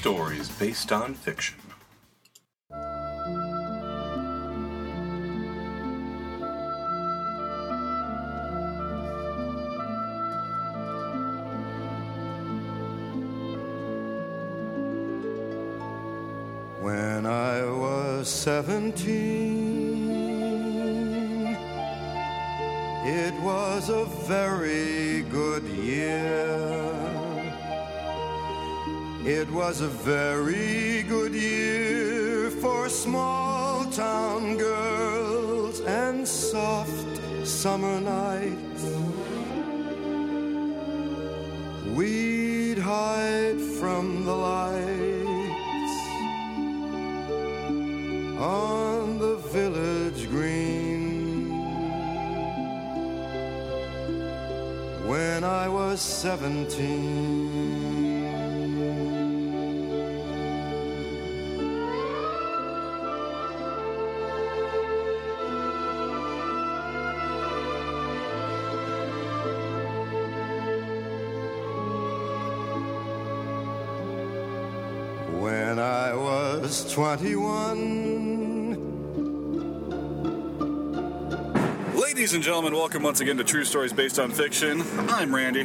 [0.00, 1.58] stories based on fiction.
[16.80, 20.08] When I was seventeen,
[23.04, 26.49] it was a very good year.
[29.24, 38.84] It was a very good year for small town girls and soft summer nights.
[41.94, 45.98] We'd hide from the lights
[48.40, 51.50] on the village green.
[55.06, 57.39] When I was seventeen.
[77.00, 78.74] 21.
[81.98, 84.82] Ladies and gentlemen, welcome once again to True Stories Based on Fiction.
[85.08, 85.64] I'm Randy.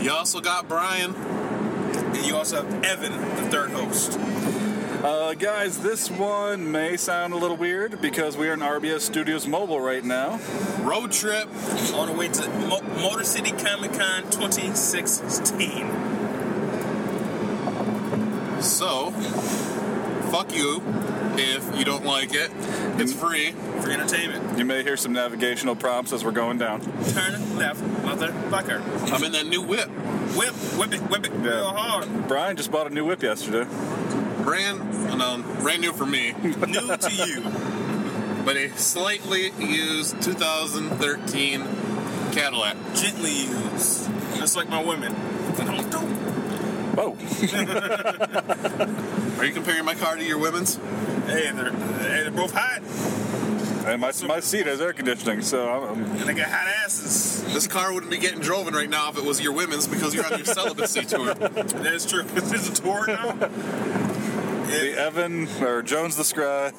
[0.00, 1.14] You also got Brian.
[1.14, 4.18] And you also have Evan, the third host.
[5.04, 9.46] Uh, guys, this one may sound a little weird because we are in RBS Studios
[9.46, 10.40] Mobile right now.
[10.80, 11.46] Road trip.
[11.94, 15.88] On the way to Mo- Motor City Comic Con 2016.
[18.60, 19.12] So,
[20.34, 20.82] fuck you
[21.36, 22.50] if you don't like it.
[22.98, 23.52] It's free.
[23.52, 24.58] For entertainment.
[24.58, 26.80] You may hear some navigational prompts as we're going down.
[26.80, 29.12] Turn left, motherfucker.
[29.12, 29.88] I'm in that new whip.
[30.36, 32.26] Whip, whip it, whip it real hard.
[32.26, 33.64] Brian just bought a new whip yesterday.
[34.42, 34.80] Brand,
[35.16, 36.52] no, um, brand new for me, New
[36.96, 37.42] to you.
[38.44, 41.62] but a slightly used 2013
[42.32, 42.76] Cadillac.
[42.94, 44.10] Gently used.
[44.36, 45.14] Just like my women.
[45.56, 46.33] Don't do.
[46.96, 47.14] Whoa.
[49.38, 50.76] Are you comparing my car to your women's?
[51.26, 52.80] Hey, they're, hey, they're both hot.
[53.86, 57.42] and my, my seat has air conditioning, so I'm, And they got hot asses.
[57.52, 60.24] This car wouldn't be getting driven right now if it was your women's because you're
[60.24, 61.34] on your celibacy tour.
[61.34, 62.22] That's true.
[62.36, 63.32] Is a tour now?
[63.32, 66.74] the Evan or Jones the Scribe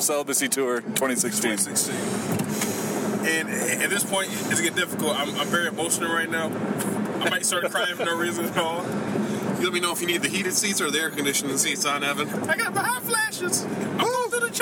[0.00, 1.50] Celibacy Tour 2016.
[1.58, 3.26] 2016.
[3.26, 3.48] And
[3.82, 5.16] at this point, it's getting difficult.
[5.16, 6.46] I'm, I'm very emotional right now.
[7.20, 8.80] I might start crying for no reason at all.
[9.60, 11.84] You let me know if you need the heated seats or the air conditioning seats
[11.84, 12.28] on, Evan.
[12.48, 13.62] I got the hot flashes.
[13.64, 14.54] I'm going through the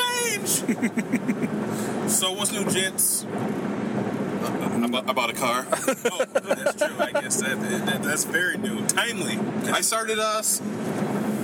[2.04, 2.10] change.
[2.10, 3.24] so what's new, gents?
[3.24, 5.66] Uh, I bought, I bought a car.
[6.10, 6.96] Oh, that's true.
[6.98, 9.38] I guess that, that that's very new, timely.
[9.70, 10.42] I started a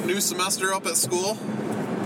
[0.07, 1.35] new semester up at school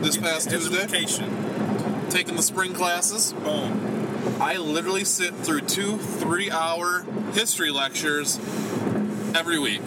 [0.02, 2.08] this past Tuesday, Education.
[2.10, 3.32] taking the spring classes.
[3.32, 4.36] Boom.
[4.40, 8.38] I literally sit through two three hour history lectures
[9.34, 9.82] every week.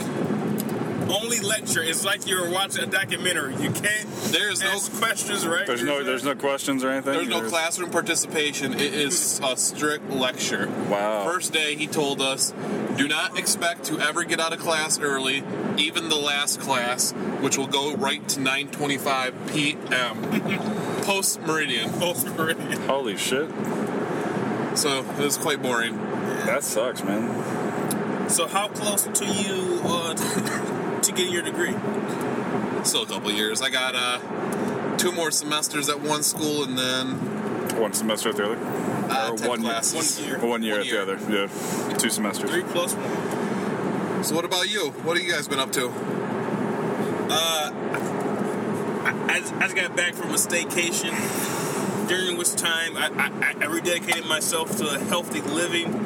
[1.11, 1.83] Only lecture.
[1.83, 3.55] It's like you're watching a documentary.
[3.55, 4.07] You can't.
[4.31, 5.65] There's no- questions, right?
[5.65, 7.13] There's no there's no questions or anything.
[7.13, 8.73] There's no classroom participation.
[8.73, 10.67] It is a strict lecture.
[10.89, 11.25] Wow.
[11.25, 12.53] First day, he told us,
[12.97, 15.43] do not expect to ever get out of class early,
[15.77, 17.11] even the last class,
[17.41, 21.01] which will go right to 9:25 p.m.
[21.03, 21.89] post meridian.
[21.93, 22.81] Post meridian.
[22.83, 23.49] Holy shit.
[24.75, 25.97] So it was quite boring.
[26.45, 28.29] That sucks, man.
[28.29, 30.77] So how close to you uh, to
[31.21, 31.75] getting your degree?
[32.83, 33.61] Still a couple years.
[33.61, 38.45] I got uh, two more semesters at one school, and then one semester at the
[38.45, 38.57] other?
[38.57, 40.19] Uh, or 10 one classes.
[40.19, 40.39] year?
[40.39, 40.49] One year.
[40.49, 41.05] One year One at year.
[41.05, 41.89] the other.
[41.91, 42.49] Yeah, two semesters.
[42.49, 44.23] Three plus one.
[44.23, 44.89] So what about you?
[45.03, 45.89] What have you guys been up to?
[49.23, 53.67] I just, I just got back from a staycation, during which time I, I, I
[53.67, 56.00] rededicated myself to a healthy living.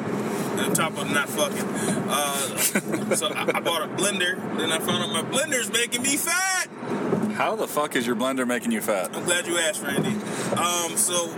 [0.58, 1.68] On top of not fucking.
[2.08, 2.56] Uh,
[3.16, 6.68] so I, I bought a blender, then I found out my blender's making me fat.
[7.34, 9.14] How the fuck is your blender making you fat?
[9.14, 10.08] I'm glad you asked, Randy.
[10.56, 11.28] Um, so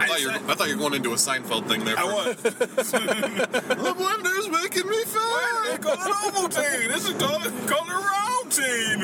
[0.00, 1.98] I thought, you were, I thought you were going into a Seinfeld thing there.
[1.98, 2.36] I was.
[3.80, 5.18] The blender's making me fat.
[5.18, 5.82] Why fat.
[5.82, 6.14] they call it
[6.52, 6.88] Ovaltine?
[6.88, 9.00] This is called, called it Roundtine.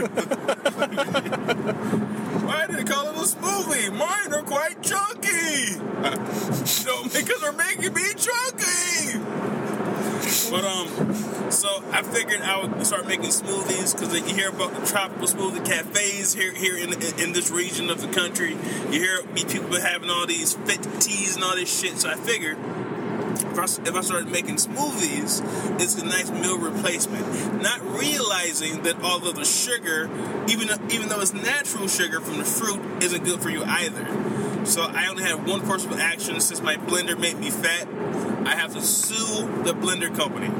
[2.47, 3.91] Why did they call it a smoothie?
[3.97, 5.77] Mine are quite chunky.
[6.87, 9.19] no, because they're making me chunky.
[10.51, 14.87] But um, so I figured I would start making smoothies because you hear about the
[14.87, 18.53] tropical smoothie cafes here here in in this region of the country.
[18.91, 21.99] You hear people having all these fit teas and all this shit.
[21.99, 25.43] So I figured if I, if I started making smoothies,
[25.81, 27.61] it's a nice meal replacement.
[27.61, 30.09] Not realizing that all of the sugar,
[30.49, 34.07] even even though it's natural sugar from the fruit, isn't good for you either.
[34.67, 37.89] So I only had one course of action since my blender made me fat.
[38.47, 40.51] I have to sue the blender company.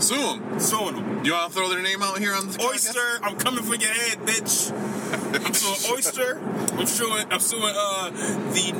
[0.00, 0.58] Sue 'em.
[0.58, 1.22] Suing them.
[1.22, 2.70] Do you want to throw their name out here on the podcast?
[2.70, 4.72] Oyster, I'm coming for your head, bitch.
[5.46, 6.40] I'm suing Oyster.
[6.78, 7.26] I'm suing.
[7.30, 8.72] I'm suing uh the.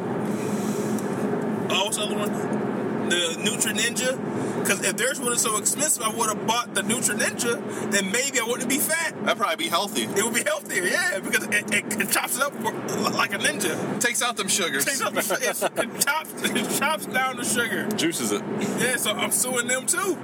[1.73, 3.09] Oh, what's the other one?
[3.11, 4.17] The Nutri Ninja.
[4.61, 7.91] Because if theirs wasn't so expensive, I would have bought the Nutri Ninja.
[7.91, 9.15] Then maybe I wouldn't be fat.
[9.25, 10.03] I'd probably be healthy.
[10.03, 12.73] It would be healthier, yeah, because it, it, it chops it up for,
[13.11, 14.01] like a ninja.
[14.01, 14.85] Takes out them sugars.
[14.85, 17.89] Takes out the, it, it chops, it chops down the sugar.
[17.97, 18.43] Juices it.
[18.79, 20.17] Yeah, so I'm suing them too.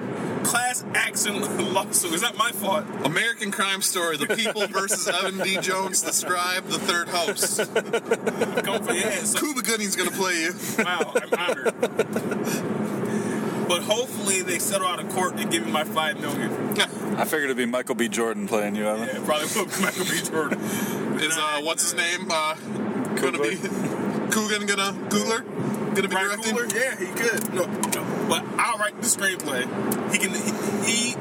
[0.44, 1.40] Class action
[1.74, 2.12] lawsuit.
[2.12, 2.84] It's not my fault.
[3.04, 5.58] American Crime Story: The People versus Evan D.
[5.58, 7.58] Jones, the scribe, the third host.
[8.64, 9.26] Coming for head.
[9.26, 10.54] So Cuba Gooding's gonna play you.
[10.78, 12.95] Wow, I'm honored.
[13.68, 16.50] But hopefully they settle out of court and give me my five million.
[17.16, 18.08] I figured it'd be Michael B.
[18.08, 19.08] Jordan playing you, Evan.
[19.08, 20.20] Yeah, probably put Michael B.
[20.22, 20.60] Jordan.
[21.20, 22.28] Is uh, what's his name?
[22.30, 22.54] Uh,
[23.16, 23.56] gonna be
[24.30, 25.44] Coogan gonna Googler
[25.94, 26.56] gonna be Ryan directing?
[26.56, 26.74] Coogler?
[26.74, 27.54] Yeah, he could.
[27.54, 29.62] No, no, but I'll write the screenplay.
[30.12, 30.34] He can.
[30.84, 31.16] He, he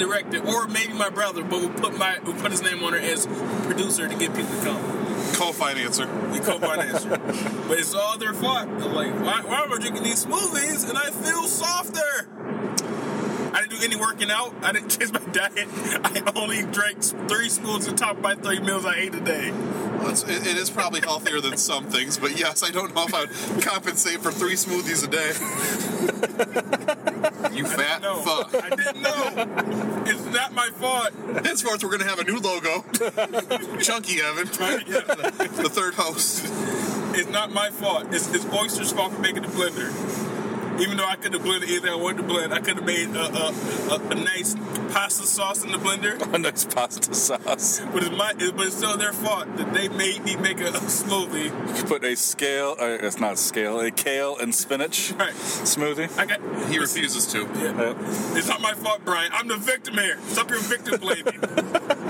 [0.00, 1.42] can direct it, or maybe my brother.
[1.42, 3.26] But we'll put my we'll put his name on it as
[3.66, 4.96] producer to get people to come.
[5.34, 6.32] Co-financer.
[6.32, 7.10] The co-financier.
[7.68, 8.68] but it's all their fault.
[8.78, 12.28] They're like, why, why am I drinking these smoothies and I feel softer?
[13.60, 14.54] I didn't do any working out.
[14.62, 15.68] I didn't change my diet.
[16.02, 19.50] I only drank three spoons on top of my three meals I ate a day.
[19.50, 23.04] Well, it's, it, it is probably healthier than some things, but yes, I don't know
[23.06, 25.28] if I'd compensate for three smoothies a day.
[27.54, 28.64] you fat No, fuck.
[28.64, 30.04] I didn't know.
[30.06, 31.10] It's not my fault.
[31.44, 32.82] Henceforth, we're gonna have a new logo.
[33.82, 36.46] Chunky Evan, the third host.
[37.14, 38.06] It's not my fault.
[38.10, 40.29] It's, it's Oyster's fault for making the blender.
[40.80, 43.08] Even though I could have blended either, I wanted to blend, I could have made
[43.14, 43.54] a, a,
[43.94, 44.54] a, a nice
[44.92, 46.18] pasta sauce in the blender.
[46.34, 47.80] A nice pasta sauce.
[47.92, 50.72] But it's my, but it's still their fault that they made me make a, a
[50.72, 51.50] smoothie.
[51.76, 55.32] You put a scale, uh, it's not scale, a kale and spinach Right.
[55.34, 56.08] smoothie.
[56.18, 56.40] I got.
[56.70, 57.40] He refuses to.
[57.40, 57.80] Yeah.
[57.80, 57.96] Yep.
[58.36, 59.30] It's not my fault, Brian.
[59.34, 60.18] I'm the victim here.
[60.28, 61.40] Stop your victim blaming.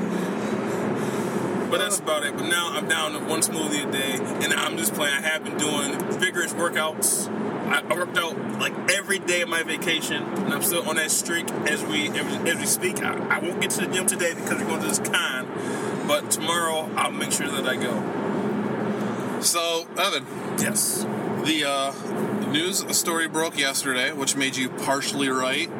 [1.70, 2.36] but that's about it.
[2.36, 5.14] But now I'm down to one smoothie a day, and I'm just playing.
[5.14, 7.28] I have been doing vigorous workouts.
[7.70, 11.10] I I worked out like every day of my vacation, and I'm still on that
[11.10, 13.02] streak as we as we speak.
[13.02, 15.46] I, I won't get to the gym today because we're going to this con,
[16.06, 19.40] but tomorrow I'll make sure that I go.
[19.40, 20.26] So, Evan,
[20.58, 21.06] Yes.
[21.46, 25.70] the uh, news story broke yesterday, which made you partially right,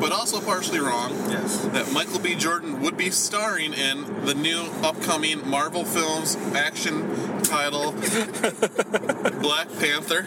[0.00, 1.10] but also partially wrong.
[1.30, 1.64] Yes.
[1.66, 2.34] That Michael B.
[2.34, 7.92] Jordan would be starring in the new upcoming Marvel films action title
[9.40, 10.26] Black Panther.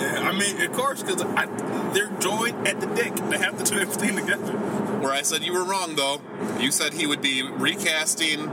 [0.00, 0.28] Yeah.
[0.28, 1.22] I mean, of course, because
[1.94, 3.14] they're joined at the dick.
[3.14, 4.52] They have to do everything together.
[4.52, 6.20] Where I said you were wrong, though.
[6.58, 8.48] You said he would be recasting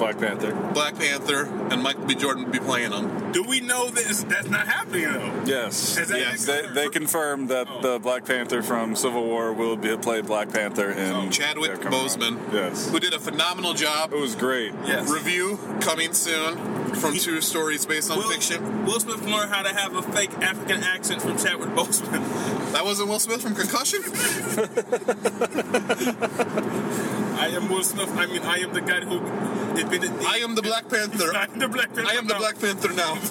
[0.00, 0.54] Black Panther.
[0.72, 2.14] Black Panther, and Michael B.
[2.14, 3.32] Jordan would be playing them.
[3.32, 5.42] Do we know that that's not happening though?
[5.44, 5.96] Yes.
[5.96, 6.46] Has that Yes.
[6.46, 7.82] They, they confirmed that Oh.
[7.82, 11.86] the Black Panther from Civil War will be play Black Panther in Oh, Chadwick yeah,
[11.86, 11.92] out.
[11.92, 12.90] Boseman, Yes.
[12.90, 14.14] who did a phenomenal job.
[14.14, 14.72] It was great.
[14.86, 15.10] Yes.
[15.10, 16.56] Review coming soon
[16.94, 18.86] from two stories based on Will, fiction.
[18.86, 22.72] Will Smith learned how to have a fake African accent from Chadwick Boseman.
[22.72, 24.00] That wasn't Will Smith from Concussion?
[27.40, 28.10] I am Will Smith.
[28.16, 29.18] I mean, I am the guy who
[29.80, 30.10] admitted.
[30.26, 31.32] I am the Black Panther.
[31.34, 32.10] I am the Black Panther.
[32.10, 32.38] I am the now.
[32.38, 33.18] Black Panther now.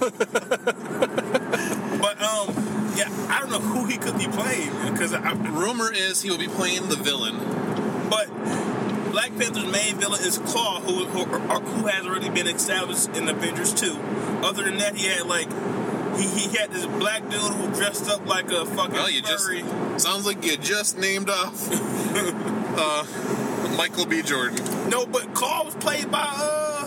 [2.00, 2.48] But um,
[2.96, 6.48] yeah, I don't know who he could be playing because Rumor is he will be
[6.48, 7.36] playing the villain.
[8.10, 8.28] But
[9.12, 13.28] Black Panther's main villain is Claw, who who, or- who has already been established in
[13.28, 13.92] Avengers 2.
[14.44, 15.50] Other than that, he had like
[16.18, 19.46] he, he had this black dude who dressed up like a fucking Well, you just
[20.02, 23.06] sounds like you just named off uh,
[23.78, 24.22] Michael B.
[24.22, 24.90] Jordan.
[24.90, 26.86] No, but Carl was played by uh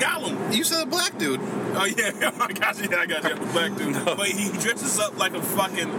[0.00, 0.54] Gollum.
[0.54, 1.40] You said a black dude.
[1.42, 2.96] Oh yeah, I got you.
[2.96, 3.34] I got you.
[3.34, 3.94] The black dude.
[4.16, 5.90] But he dresses up like a fucking.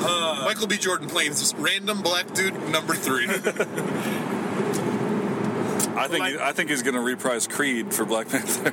[0.00, 0.76] Uh, Michael B.
[0.76, 3.26] Jordan playing this random black dude number three.
[5.96, 8.70] I think Like- I think he's going to reprise Creed for Black Panther.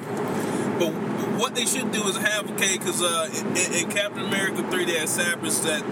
[0.77, 0.91] But
[1.39, 4.93] what they should do is have okay, because uh, in, in Captain America three, they
[4.99, 5.83] had established that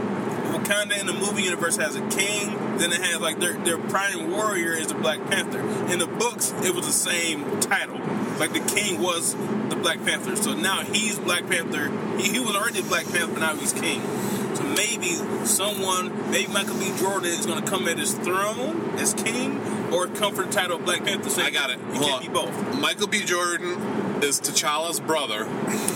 [0.63, 2.77] Wakanda in the movie universe has a king.
[2.77, 5.59] Then it has like their their prime warrior is the Black Panther.
[5.91, 7.99] In the books, it was the same title.
[8.39, 9.35] Like the king was
[9.69, 10.35] the Black Panther.
[10.35, 11.89] So now he's Black Panther.
[12.17, 14.01] He, he was already Black Panther, but now he's king.
[14.55, 15.13] So maybe
[15.45, 16.91] someone, maybe Michael B.
[16.97, 19.59] Jordan is going to come at his throne as king,
[19.91, 21.29] or come for the title of Black Panther.
[21.29, 21.79] So I got it.
[21.93, 22.79] You can't be both.
[22.79, 23.23] Michael B.
[23.23, 25.41] Jordan is T'Challa's brother,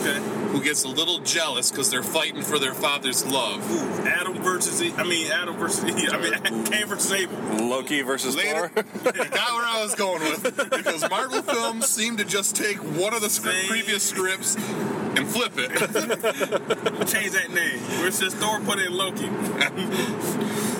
[0.01, 0.36] Okay.
[0.49, 3.59] Who gets a little jealous because they're fighting for their father's love.
[3.71, 7.67] Ooh, Adam versus E- I mean Adam versus E- I mean Cain versus Abel.
[7.67, 8.83] Loki versus Later, Thor.
[9.13, 13.21] got where I was going with because Marvel films seem to just take one of
[13.21, 15.69] the script, previous scripts and flip it.
[17.07, 17.79] Change that name.
[17.99, 19.27] Where it says Thor put in Loki.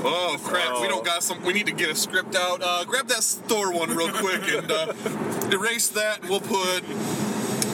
[0.09, 0.81] Oh crap!
[0.81, 1.43] We don't got some.
[1.43, 2.61] We need to get a script out.
[2.63, 4.93] Uh, grab that Thor one real quick and uh,
[5.51, 6.23] erase that.
[6.29, 6.83] We'll put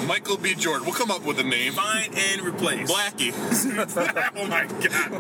[0.07, 0.55] Michael B.
[0.55, 0.85] Jordan.
[0.85, 1.73] We'll come up with a name.
[1.73, 2.91] Find and replace.
[2.91, 3.33] Blackie.
[4.35, 5.13] oh my god.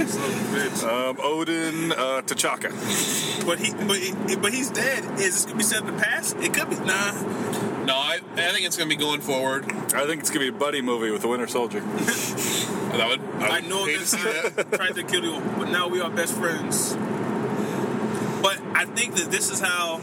[0.00, 0.84] You son of a bitch.
[0.84, 3.46] Um, Odin uh, T'Chaka.
[3.46, 5.04] But he but, he, but he's dead.
[5.18, 6.36] Is this gonna be set in the past?
[6.36, 7.12] It could be nah.
[7.84, 9.64] No, I, I think it's gonna be going forward.
[9.94, 11.82] I think it's going to be a buddy movie with the Winter Soldier.
[12.86, 13.20] That would.
[13.42, 14.72] I, I know this that.
[14.72, 16.94] tried to kill you, but now we are best friends.
[18.40, 20.00] But I think that this is how.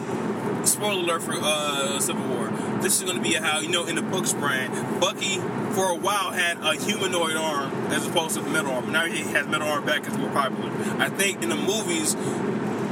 [0.65, 2.48] Spoiler alert for uh, Civil War.
[2.82, 5.00] This is going to be how you know in the books, brand.
[5.00, 5.38] Bucky
[5.74, 8.91] for a while had a humanoid arm as opposed to the metal arm.
[8.91, 10.05] Now he has metal arm back.
[10.08, 10.72] It's more popular.
[11.01, 12.15] I think in the movies,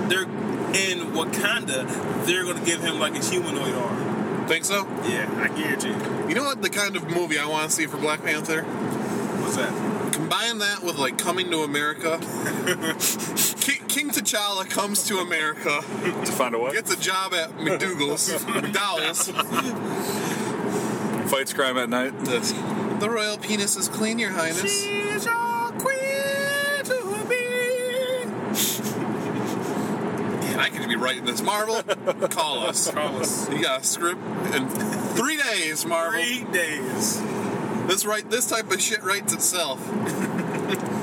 [0.10, 2.26] they're in Wakanda.
[2.26, 4.48] They're going to give him like a humanoid arm.
[4.48, 4.86] Think so?
[5.06, 5.90] Yeah, I guarantee.
[5.90, 6.30] you.
[6.30, 6.62] You know what?
[6.62, 8.64] The kind of movie I want to see for Black Panther.
[8.64, 9.91] What's that?
[10.32, 12.18] Combine that with like coming to America.
[13.60, 16.72] King, King T'Challa comes to America, to find a what?
[16.72, 19.28] gets a job at McDougal's, McDowell's.
[21.30, 22.18] Fights crime at night.
[22.24, 22.54] This.
[22.54, 24.62] The royal penis is clean, Your Highness.
[24.62, 28.26] She's your queen to be.
[30.46, 31.42] Man, I could be writing this.
[31.42, 31.84] Marvel,
[32.30, 32.90] call us.
[32.94, 33.50] Call us.
[33.50, 34.22] You got a script
[34.56, 36.22] in three days, Marvel.
[36.24, 37.22] Three days.
[37.92, 39.78] This right, this type of shit writes itself.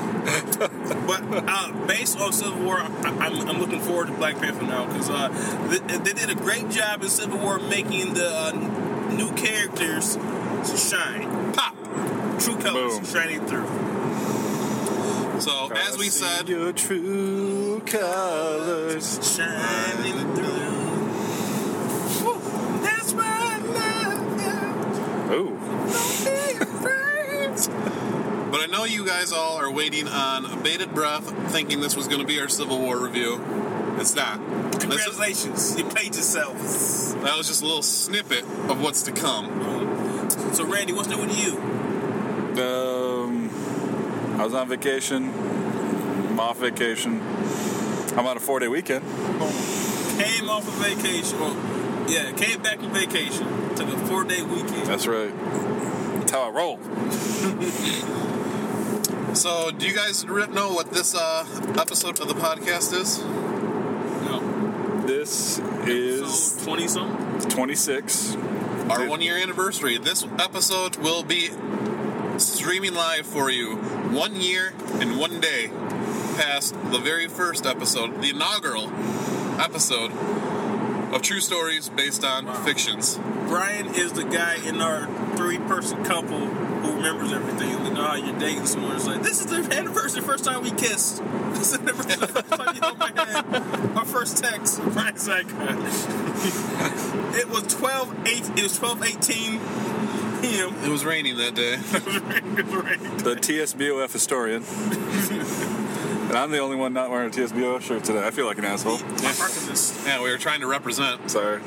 [1.07, 2.87] But uh, based on Civil War, I,
[3.19, 5.27] I'm, I'm looking forward to Black Panther now because uh,
[5.69, 8.51] they, they did a great job in Civil War making the uh,
[9.11, 10.17] new characters
[10.89, 11.75] shine, pop,
[12.39, 13.05] true colors Boom.
[13.05, 13.67] shining through.
[15.41, 19.35] So, as we said, your true colors.
[19.35, 20.78] Shining through.
[28.89, 32.47] You guys all are waiting on bated breath, thinking this was going to be our
[32.49, 33.41] Civil War review.
[33.97, 34.39] It's not.
[34.39, 36.57] This is- Congratulations, you played yourself.
[37.23, 40.29] that was just a little snippet of what's to come.
[40.53, 41.57] So, Randy, what's new with you?
[42.63, 43.49] Um,
[44.39, 45.29] I was on vacation.
[46.29, 47.21] I'm off vacation.
[48.17, 49.03] I'm on a four day weekend.
[50.19, 51.39] Came off of vacation.
[51.39, 51.55] Well,
[52.09, 53.47] yeah, came back from vacation.
[53.75, 54.87] Took a four day weekend.
[54.87, 55.33] That's right.
[56.15, 56.79] That's how I roll.
[59.39, 61.45] So, do you guys know what this uh,
[61.79, 63.19] episode of the podcast is?
[64.25, 65.07] No.
[65.07, 67.49] This is 20 something?
[67.49, 68.35] 26.
[68.89, 69.97] Our one year anniversary.
[69.97, 71.51] This episode will be
[72.37, 75.71] streaming live for you one year and one day
[76.35, 78.91] past the very first episode, the inaugural
[79.57, 80.11] episode
[81.13, 83.17] of True Stories based on fictions.
[83.47, 87.69] Brian is the guy in our three person couple who remembers everything.
[87.69, 88.95] You know how you're dating someone.
[88.95, 91.21] It's like, this is the anniversary, first time we kissed.
[91.59, 93.97] This is the anniversary, first time you held my hand.
[93.97, 94.81] Our first text.
[94.93, 95.47] Brian's like,
[97.35, 99.59] it was 12 8, it was 12 18
[100.41, 100.73] p.m.
[100.83, 101.75] It was raining that day.
[103.19, 104.63] The TSBOF historian.
[106.29, 108.25] and I'm the only one not wearing a TSBOF shirt today.
[108.25, 108.99] I feel like an asshole.
[110.05, 111.29] Yeah, we were trying to represent.
[111.29, 111.61] Sorry.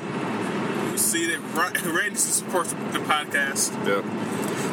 [0.92, 1.40] You see that
[1.85, 3.73] Randy supports the podcast.
[3.87, 4.04] Yep.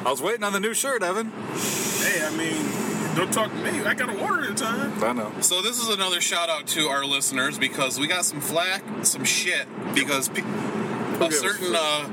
[0.05, 1.31] I was waiting on the new shirt, Evan.
[1.31, 3.81] Hey, I mean, don't talk to me.
[3.81, 5.03] I got to order it in time.
[5.03, 5.31] I know.
[5.41, 9.25] So this is another shout out to our listeners because we got some flack, some
[9.25, 12.05] shit because pe- a certain uh,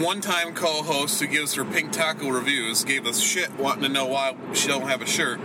[0.00, 4.36] one-time co-host who gives her pink taco reviews gave us shit wanting to know why
[4.52, 5.40] she don't have a shirt.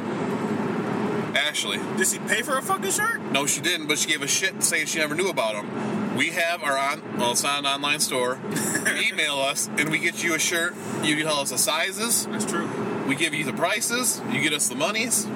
[1.35, 1.79] Ashley.
[1.97, 3.21] Did she pay for a fucking shirt?
[3.31, 5.94] No, she didn't, but she gave a shit saying she never knew about them.
[6.15, 8.39] We have our on, well, it's not an online store.
[8.87, 10.73] Email us, and we get you a shirt.
[11.03, 12.25] You tell us the sizes.
[12.27, 12.69] That's true.
[13.05, 14.21] We give you the prices.
[14.31, 15.27] You get us the monies.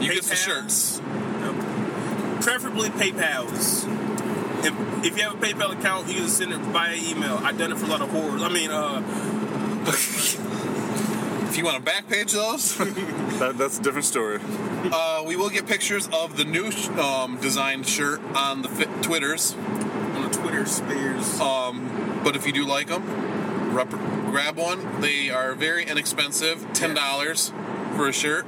[0.00, 1.00] You get us the shirts.
[2.44, 3.84] Preferably PayPal's.
[4.64, 7.38] If, if you have a PayPal account, you can send it via email.
[7.42, 8.42] I've done it for a lot of horrors.
[8.42, 9.00] I mean, uh,
[11.62, 12.76] you want to back page those,
[13.38, 14.40] That, that's a different story.
[14.92, 19.54] uh, we will get pictures of the new um, designed shirt on the fit Twitters.
[19.54, 21.38] on the Twitter spheres.
[21.40, 23.04] Um, but if you do like them,
[23.74, 25.00] rep- grab one.
[25.00, 27.52] They are very inexpensive, ten dollars
[27.94, 28.44] for a shirt.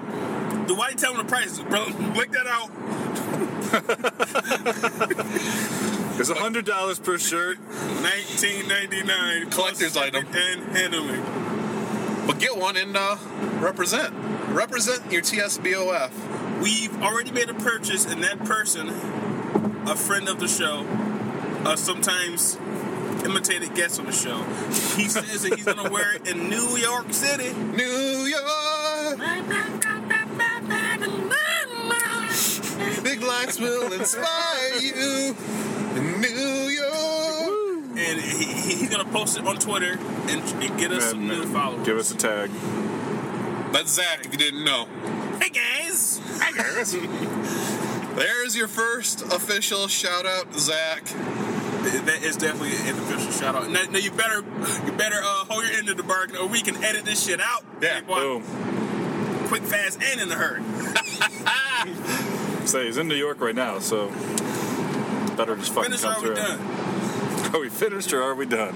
[0.66, 1.84] Do why you tell them the prices, bro?
[2.14, 2.70] Blick that out.
[6.16, 7.58] It's a hundred dollars per shirt.
[7.58, 10.24] 1999 Collector's item.
[10.32, 11.43] and handling.
[12.26, 13.16] But get one and uh,
[13.60, 14.14] represent.
[14.48, 16.60] Represent your TSBOF.
[16.62, 20.86] We've already made a purchase, and that person, a friend of the show,
[21.64, 22.56] uh, sometimes
[23.24, 24.42] imitated guest on the show,
[24.96, 27.52] he says that he's gonna wear it in New York City.
[27.52, 29.18] New York,
[33.02, 35.36] big lights will inspire you.
[35.96, 37.13] In New York.
[37.96, 39.98] And he, he- he's gonna post it on Twitter
[40.28, 41.86] and, and get us some new man, followers.
[41.86, 42.50] Give us a tag.
[43.72, 44.24] That's Zach.
[44.26, 44.86] If you didn't know.
[45.40, 46.20] Hey guys!
[46.40, 46.92] Hey guys!
[48.14, 51.04] There's your first official shout out, Zach.
[51.04, 53.68] that is definitely an official shout out.
[53.70, 54.36] Now, now you better
[54.86, 57.40] you better uh, hold your end of the bargain, or we can edit this shit
[57.40, 57.64] out.
[57.82, 58.42] Yeah, Boom.
[59.48, 60.62] Quick, fast, and in a hurry.
[62.66, 64.08] Say he's in New York right now, so
[65.36, 66.34] better just fucking Finish or come through.
[66.36, 66.58] done?
[67.54, 68.74] Are we finished or are we done?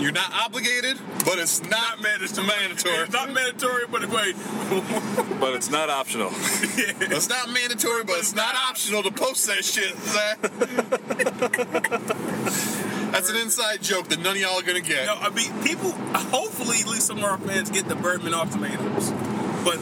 [0.00, 2.46] You're not obligated, but it's not mandatory.
[2.46, 2.94] mandatory.
[2.94, 4.34] It's not mandatory, but wait.
[5.40, 6.30] But it's not optional.
[6.32, 9.94] It's not mandatory, but it's not optional to post that shit,
[13.12, 15.04] That's an inside joke that none of y'all are gonna get.
[15.04, 15.90] No, I mean, people.
[15.90, 19.10] Hopefully, at least some of our fans get the Birdman ultimatums.
[19.64, 19.78] But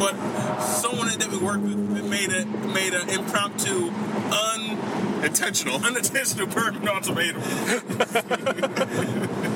[0.00, 0.16] but
[0.60, 1.78] someone that we worked with
[2.10, 5.84] made a made an impromptu, un Intentional.
[5.84, 7.40] unintentional Birdman ultimatum.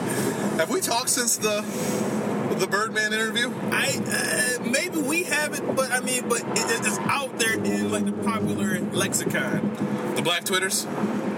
[0.59, 1.63] Have we talked since the
[2.59, 3.51] the Birdman interview?
[3.71, 8.05] I uh, maybe we haven't, but I mean, but it, it's out there in like
[8.05, 10.15] the popular lexicon.
[10.17, 10.87] The Black Twitters?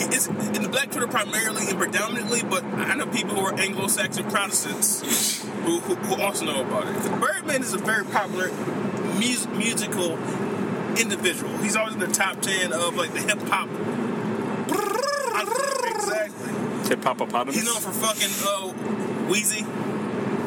[0.01, 4.29] It's in the Black Twitter primarily and predominantly, but I know people who are Anglo-Saxon
[4.31, 7.21] Protestants who, who, who also know about it.
[7.21, 8.49] Birdman is a very popular
[9.15, 10.19] mus- musical
[10.99, 11.57] individual.
[11.59, 13.69] He's always in the top ten of like the hip hop.
[16.83, 17.11] Exactly.
[17.11, 18.73] Hip hop He's known for fucking uh,
[19.31, 19.65] Weezy.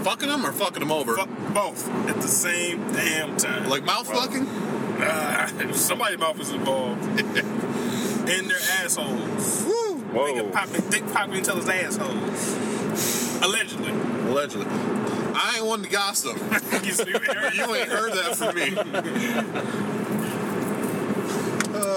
[0.04, 1.16] Fucking them or fucking them over?
[1.16, 3.70] Fuck both at the same damn time.
[3.70, 4.48] Like mouth fucking?
[4.48, 7.02] Uh, somebody's mouth is involved.
[7.20, 9.64] and their assholes.
[9.66, 10.04] Woo!
[10.14, 13.42] Nigga popping, dick popping until his assholes.
[13.44, 13.92] Allegedly.
[14.30, 14.68] Allegedly.
[15.38, 16.38] I ain't one to gossip.
[16.84, 20.05] you, see, you ain't heard that from me.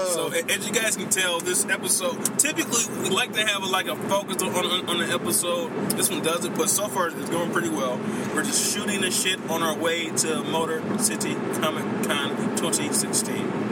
[0.07, 3.87] So as you guys can tell, this episode typically we like to have a, like
[3.87, 5.69] a focus on, on, on the episode.
[5.91, 7.97] This one does it, but so far it's going pretty well.
[8.33, 13.67] We're just shooting the shit on our way to Motor City Comic Con 2016.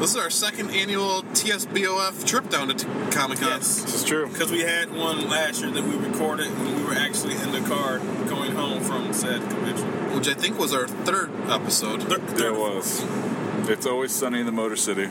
[0.00, 3.48] This is our second annual TSBOF trip down to Comic Con.
[3.48, 3.80] Yes.
[3.82, 4.28] This is true.
[4.28, 7.62] Because we had one last year that we recorded when we were actually in the
[7.66, 9.88] car going home from said convention.
[10.14, 12.02] Which I think was our third episode.
[12.02, 13.02] Thir- There third- was.
[13.68, 15.08] It's always sunny in the Motor City.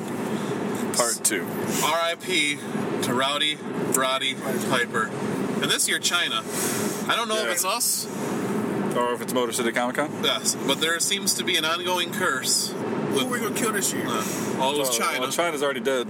[0.96, 1.44] Part two.
[1.44, 2.60] RIP
[3.04, 3.58] to Rowdy
[3.96, 4.36] Roddy
[4.70, 5.10] Piper.
[5.62, 6.42] And this year, Chyna.
[7.10, 7.46] I don't know Yeah.
[7.48, 8.06] if it's us,
[8.96, 10.10] Or if it's Motor City Comic Con.
[10.24, 12.72] yes, but there seems to be an ongoing curse
[13.12, 14.06] Who are we going to kill this year?
[14.08, 14.24] uh,
[14.60, 15.20] all those Oh, Chyna.
[15.20, 16.08] Well, Chyna's already dead.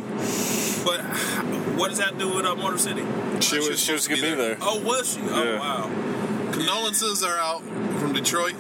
[0.86, 1.02] But
[1.78, 3.04] what does that do with uh, Motor City?
[3.42, 4.58] She was she was gonna be there.
[4.62, 5.20] Oh, was she?
[5.32, 5.60] Oh, Yeah.
[5.60, 5.90] wow.
[6.52, 7.64] Condolences are out
[8.00, 8.56] from Detroit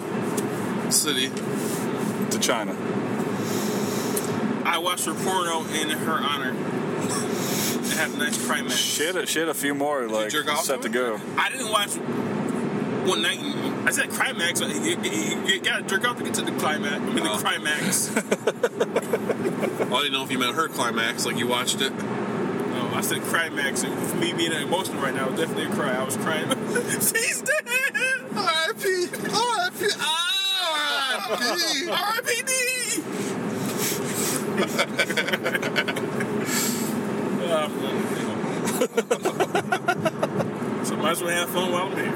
[0.89, 1.29] City.
[1.29, 2.75] To Chyna.
[4.75, 6.49] I watched her porno in her honor.
[6.51, 8.75] It had a nice climax.
[8.75, 11.17] She had a, she had a few more like set to go.
[11.37, 11.91] I didn't watch
[13.07, 13.39] one night.
[13.39, 14.59] And, I said climax.
[14.59, 16.95] You, you, you gotta jerk off to get to the climax.
[16.95, 17.37] I mean, the Oh.
[17.37, 18.09] climax.
[18.17, 18.19] I
[20.01, 21.93] didn't know if you meant her climax, like you watched it.
[21.93, 23.83] No, I said climax.
[23.83, 25.93] And for me being emotional right now, definitely a cry.
[25.95, 26.49] I was crying.
[26.99, 27.65] She's dead.
[28.35, 29.07] R.I.P.
[29.31, 29.85] R.I.P.
[29.99, 31.89] Ah, R.I.P.
[31.89, 33.34] R.I.P.D.
[40.85, 42.13] So might as well have fun while I'm here.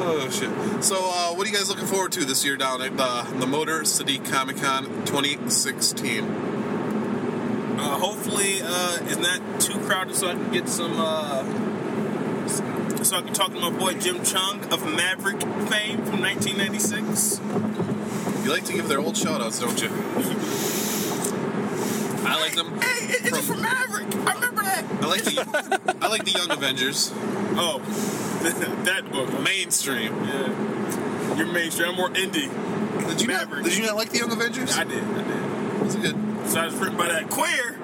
[0.00, 0.50] Oh shit.
[0.82, 3.46] So, uh, what are you guys looking forward to this year down at the, the
[3.46, 6.24] Motor City Comic Con 2016?
[6.24, 10.94] Uh, hopefully, uh, it's not too crowded so I can get some.
[10.96, 11.44] Uh,
[13.04, 17.40] so I can talk to my boy Jim Cheung of Maverick fame from 1996.
[18.44, 19.88] You like to give their old shout outs, don't you?
[22.24, 22.80] I like them.
[22.80, 24.06] Hey, it- it's from Maverick.
[24.26, 24.84] I remember that.
[25.02, 27.10] I like the I like the Young Avengers.
[27.56, 27.78] Oh,
[28.84, 29.40] that book.
[29.40, 30.12] Mainstream.
[30.24, 31.36] Yeah.
[31.36, 31.90] You're mainstream.
[31.90, 32.50] I'm more indie.
[33.08, 34.76] Did you not, did you not like the Young Avengers?
[34.76, 35.02] I did.
[35.02, 35.86] I did.
[35.86, 36.16] It's good.
[36.48, 37.74] So I was written by that queer.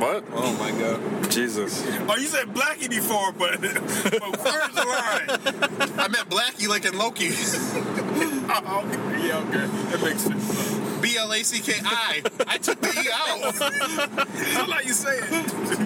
[0.00, 0.24] What?
[0.32, 1.30] Oh my god.
[1.30, 1.84] Jesus.
[2.08, 5.28] Oh, you said blackie before, but, but queer's the line.
[5.98, 7.30] I meant Blackie like in Loki.
[8.56, 9.26] Oh, okay.
[9.28, 9.66] Yeah, okay.
[9.90, 10.93] That makes sense.
[11.04, 12.22] B L A C K I.
[12.46, 13.54] I took the E out.
[14.62, 15.78] I like you say it.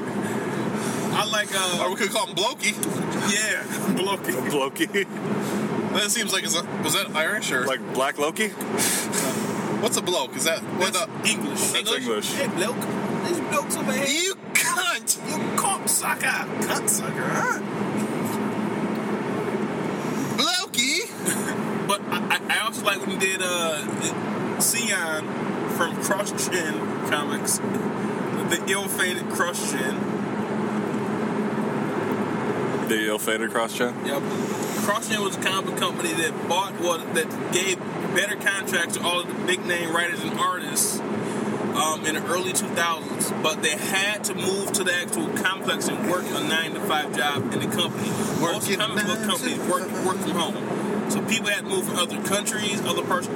[1.13, 2.73] I like, uh, Or we could call him Blokey.
[3.35, 3.65] yeah,
[3.97, 4.53] blokey.
[4.53, 4.87] Loki?
[5.95, 8.49] That seems like is that, was that Irish or Like Black Loki?
[9.83, 10.37] what's a bloke?
[10.37, 11.61] Is that what the English.
[11.73, 12.33] That's English.
[12.35, 12.77] Hey, bloke.
[13.27, 14.07] These blokes over here.
[14.07, 15.19] you cunt?
[15.29, 16.47] You cocksucker.
[16.63, 17.61] Cuntsucker, huh?
[20.37, 21.89] Blokey.
[21.89, 23.83] But I, I- I also like when he did uh,
[24.61, 25.25] Scion
[25.77, 30.17] from CrossGen Comics, the ill-fated CrossGen.
[32.89, 33.95] The ill-fated cross-chat?
[34.07, 34.23] Yep.
[34.89, 37.79] CrossGen was a comic book company that bought what that gave
[38.15, 42.53] better contracts to all of the big name writers and artists um, in the early
[42.53, 46.81] 2000s, but they had to move to the actual complex and work a nine to
[46.81, 48.09] five job in the company.
[48.41, 52.21] Most comic book companies work work from home, so people had to move from other
[52.23, 53.29] countries, other parts,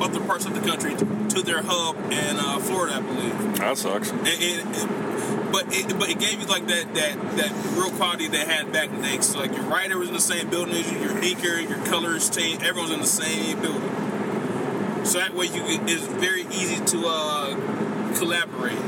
[0.00, 3.56] other parts of the country to their hub in uh, Florida, I believe.
[3.58, 4.10] That sucks.
[4.10, 8.90] But it, but it gave you like that that that real quality they had back
[8.90, 9.20] in the day.
[9.20, 12.28] So like your writer was in the same building as you, your inker, your colors
[12.28, 15.04] team, everyone's in the same building.
[15.04, 18.78] So that way you it's very easy to uh, collaborate.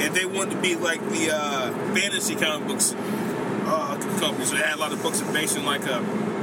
[0.00, 4.44] And they wanted to be like the uh, fantasy comic books uh, company.
[4.46, 6.35] So they had a lot of books based in like uh, m-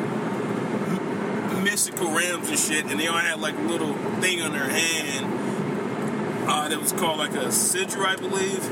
[1.74, 2.86] mystical realms and shit.
[2.86, 5.26] And they all had like a little thing on their hand
[6.48, 8.64] uh, that was called like a sigil, I believe,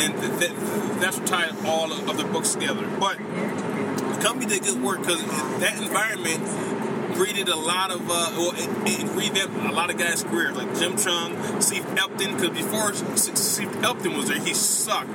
[0.00, 0.52] and th- th-
[0.98, 2.88] that's what tied all of, of the books together.
[2.98, 5.22] But the company did good work because
[5.60, 10.24] that environment breeded a lot of, uh, well, it, it revamped a lot of guys'
[10.24, 15.10] careers, like Jim Cheung, Steve Epting, because before Steve Epting was there, he sucked.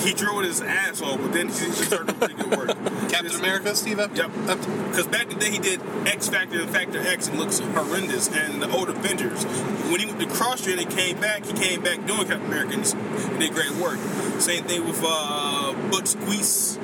[0.00, 2.68] He drew it his asshole, but then he he started doing pretty good work.
[3.10, 3.98] Captain America, Steve.
[3.98, 4.30] Yep.
[4.32, 8.28] Because back in the day, he did X Factor and Factor X and looks horrendous.
[8.28, 9.44] And the old Avengers.
[9.44, 12.86] When he went to Cross and came back, he came back doing Captain America and
[13.32, 13.98] he did great work.
[14.40, 16.78] Same thing with uh, Butch Squeeze.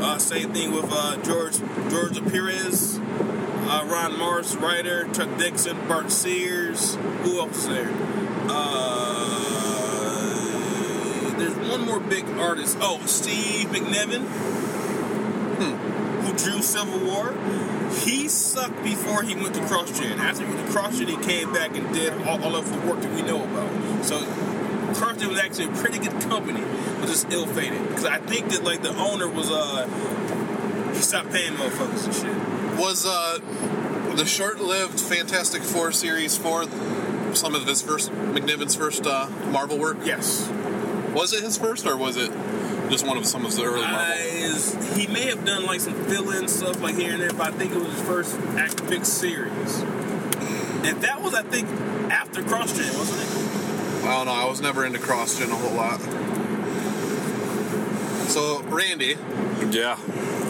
[0.00, 1.58] Uh, same thing with uh, George
[1.90, 2.98] George Perez.
[2.98, 5.06] Uh, Ron Marz, writer.
[5.12, 6.94] Chuck Dixon, Bart Sears.
[7.22, 7.90] Who else is there?
[8.48, 8.99] Uh,
[11.70, 12.76] one more big artist.
[12.80, 14.26] Oh, Steve McNiven
[16.20, 17.34] who drew Civil War,
[18.04, 20.18] he sucked before he went to CrossGen.
[20.18, 23.00] After he went to CrossGen, he came back and did all, all of the work
[23.00, 24.04] that we know about.
[24.04, 24.20] So
[24.94, 26.62] CrossGen was actually a pretty good company,
[27.00, 27.88] but just ill-fated.
[27.88, 29.86] Because I think that like the owner was uh
[30.94, 32.78] he stopped paying motherfuckers and shit.
[32.78, 33.38] Was uh,
[34.14, 36.64] the short-lived Fantastic Four series for
[37.34, 39.98] some of his first McNiven's first uh, Marvel work?
[40.04, 40.50] Yes.
[41.12, 42.30] Was it his first, or was it
[42.90, 44.96] just one of some of the early Marvel?
[44.96, 47.72] He may have done like some fill-in stuff like here and there, but I think
[47.72, 49.80] it was his first act big series.
[49.80, 51.68] And that was, I think,
[52.10, 54.06] after CrossGen, wasn't it?
[54.06, 54.32] I don't know.
[54.32, 56.00] I was never into CrossGen a whole lot.
[58.30, 59.16] So, Randy,
[59.70, 59.98] Yeah.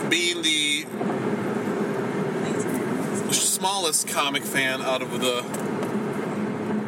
[0.08, 0.84] being the
[3.32, 5.44] smallest comic fan out of the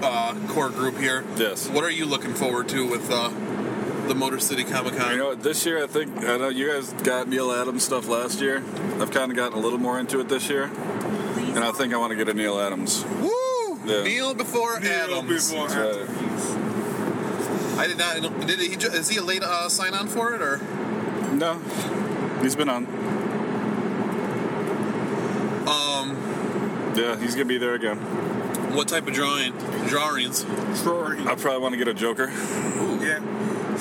[0.06, 1.68] uh, core group here, Yes.
[1.68, 3.30] what are you looking forward to with uh,
[4.08, 5.12] the Motor City Comic Con?
[5.12, 8.40] You know, this year I think I know you guys got Neal Adams stuff last
[8.40, 8.62] year.
[9.00, 11.96] I've kind of gotten a little more into it this year, and I think I
[11.96, 13.04] want to get a Neal Adams.
[13.20, 13.30] Woo!
[13.84, 14.02] Yeah.
[14.04, 15.50] Neil before Adams.
[15.50, 17.78] before That's right.
[17.78, 18.46] I did not.
[18.46, 18.66] Did he?
[18.74, 20.58] Is he a late uh, sign on for it or?
[21.34, 21.58] No,
[22.42, 22.86] he's been on.
[25.66, 26.16] Um,
[26.94, 27.96] Yeah, he's gonna be there again.
[28.76, 29.52] what type of drawing?
[29.88, 30.44] Drawings.
[30.84, 31.20] Rory.
[31.26, 32.28] I probably want to get a Joker.
[32.30, 32.91] Yeah.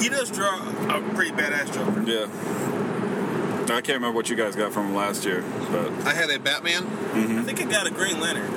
[0.01, 0.57] He does draw
[0.89, 2.01] a pretty badass Joker.
[2.09, 2.27] Yeah.
[3.63, 6.39] I can't remember what you guys got from him last year, but I had a
[6.39, 6.85] Batman,
[7.39, 8.51] I think I got a Green Lantern.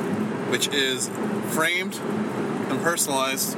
[0.51, 1.09] which is
[1.51, 3.57] framed and personalized,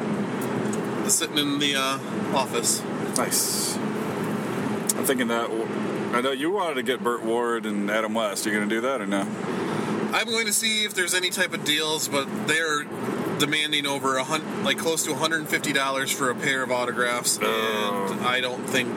[1.09, 1.99] sitting in the uh,
[2.35, 2.83] office.
[3.17, 3.77] nice.
[3.77, 5.51] I'm thinking that.
[6.13, 8.47] I know you wanted to get Burt Ward and Adam West.
[8.47, 9.27] Are you gonna do that or no?
[10.13, 12.85] I'm going to see if there's any type of deals, but they're
[13.39, 17.47] demanding over a hundred, like close to 150 dollars for a pair of autographs, and
[18.27, 18.89] I don't think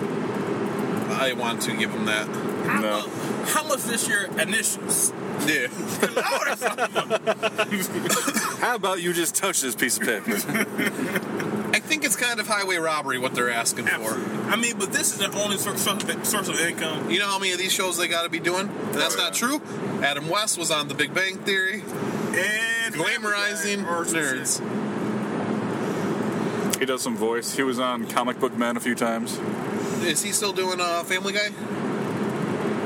[1.12, 2.28] I want to give them that.
[2.28, 3.02] How, No.
[3.08, 5.12] mu- how much is your initials?
[5.47, 5.67] Yeah.
[6.02, 8.60] Lord, that's a lot of money.
[8.60, 10.32] How about you just touch this piece of paper?
[11.73, 14.15] I think it's kind of highway robbery what they're asking for.
[14.49, 15.86] I mean, but this is the only source
[16.49, 17.10] of, income.
[17.10, 18.67] You know how many of these shows they got to be doing?
[18.67, 19.62] And that's uh, not true.
[20.04, 24.60] Adam West was on The Big Bang Theory, And glamorizing Or some nerds.
[26.80, 27.54] he does some voice.
[27.56, 29.38] He was on Comic Book Man a few times.
[30.04, 31.49] Is he still doing uh, Family Guy?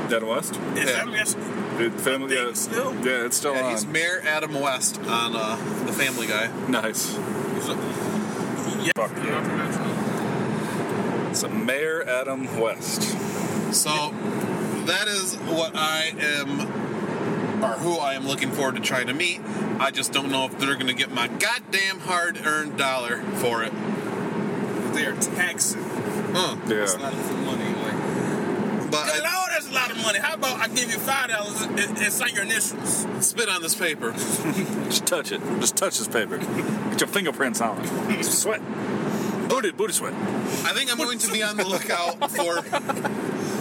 [0.08, 0.54] Dead West.
[0.54, 0.62] shit.
[0.78, 1.04] Is Yeah.
[1.04, 1.36] that yes?
[1.78, 2.94] It, family, think yeah, still?
[3.04, 3.70] yeah, it's still Yeah, on.
[3.72, 6.48] he's Mayor Adam West on uh, The Family Guy.
[6.68, 7.14] nice.
[7.16, 8.92] Yeah.
[8.94, 9.42] Fuck yeah.
[11.30, 13.02] It's a Mayor Adam West.
[13.74, 14.12] So
[14.86, 16.68] that is what I am,
[17.64, 19.40] or who I am looking forward to trying to meet.
[19.78, 23.72] I just don't know if they're going to get my goddamn hard-earned dollar for it.
[24.94, 25.82] They're taxing.
[25.82, 26.56] Huh.
[26.68, 26.82] Yeah.
[26.82, 27.64] It's not for money.
[27.64, 30.18] Like, But Lord, I that's a lot of money.
[30.18, 33.06] How about I give you five dollars and, and sign your initials?
[33.20, 34.12] spit on this paper.
[34.84, 35.40] Just touch it.
[35.60, 36.38] Just touch this paper.
[36.38, 38.24] Get your fingerprints on it.
[38.24, 38.60] Sweat.
[39.48, 40.12] Booty, booty sweat.
[40.14, 42.62] I think I'm going to be on the lookout for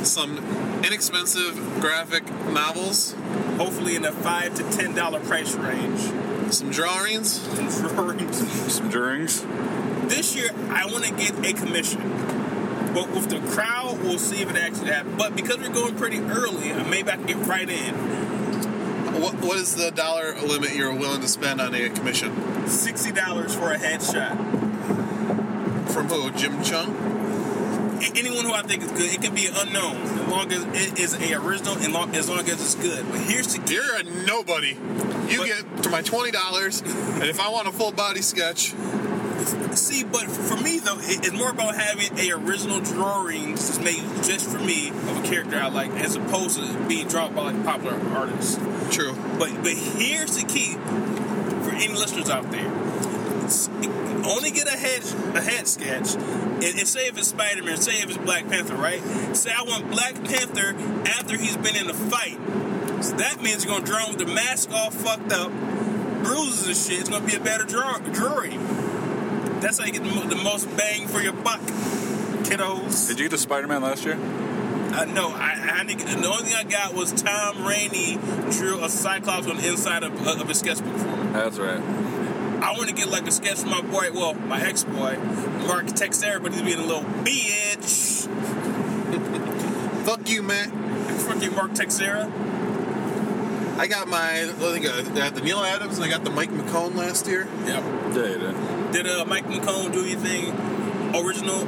[0.05, 0.37] some
[0.83, 3.13] inexpensive graphic novels,
[3.57, 5.99] Hopefully in the five to ten dollar price range.
[6.53, 7.31] some drawings.
[7.41, 8.73] Some drawings.
[8.73, 9.41] Some drawings.
[10.09, 12.01] this year, I want to get a commission.
[12.93, 15.17] But with the crowd, we'll see if it actually happens.
[15.17, 17.93] But because we're going pretty early, uh, maybe I can get right in.
[19.19, 22.67] What, what is the dollar limit you're willing to spend on a commission?
[22.67, 24.35] Sixty dollars for a headshot.
[25.91, 26.31] From who?
[26.31, 26.91] Jim Cheung?
[28.15, 31.13] Anyone who I think is good, it can be unknown, as long as it is
[31.15, 33.05] a original, and long, as long as it's good.
[33.09, 33.75] But here's the key.
[33.75, 34.77] You're a nobody.
[35.29, 38.73] You But- get to my twenty dollars, and if I want a full body sketch,
[39.73, 44.47] See, but for me though, it's more about having a original drawing that's made just
[44.49, 47.99] for me of a character I like, as opposed to being drawn by like popular
[48.15, 48.57] artists.
[48.95, 49.13] true.
[49.39, 50.75] But but here's the key
[51.65, 52.69] for any listeners out there:
[54.25, 55.03] only get a head
[55.35, 58.75] a head sketch, and, and say if it's Spider Man, say if it's Black Panther,
[58.75, 59.01] right?
[59.35, 60.75] Say I want Black Panther
[61.07, 62.37] after he's been in a fight.
[63.03, 65.51] So that means you're gonna draw him with the mask all fucked up,
[66.23, 67.01] bruises and shit.
[67.01, 68.59] It's gonna be a better draw- drawing.
[69.59, 71.61] That's how you get the, the most bang for your buck,
[72.43, 73.07] kiddos.
[73.07, 74.15] Did you get a Spider-Man last year?
[74.15, 78.19] Uh, no, I, I didn't the only thing I got was Tom Raney
[78.51, 81.31] drew a Cyclops on the inside of, of his sketchbook for me.
[81.31, 81.81] That's right.
[82.63, 85.17] I want to get like a sketch from my boy, well, my ex-boy,
[85.67, 88.23] Mark Texeira, but he's being a little bitch.
[90.05, 90.71] Fuck you, man.
[91.19, 92.31] Fuck you, Mark Texeira.
[93.77, 94.43] I got my.
[94.43, 97.49] I think I got the Neal Adams and I got the Mike McKone last year.
[97.65, 97.67] Yep.
[97.67, 98.93] Yeah, you did.
[98.93, 100.51] Did uh, Mike McKone do anything
[101.13, 101.67] original?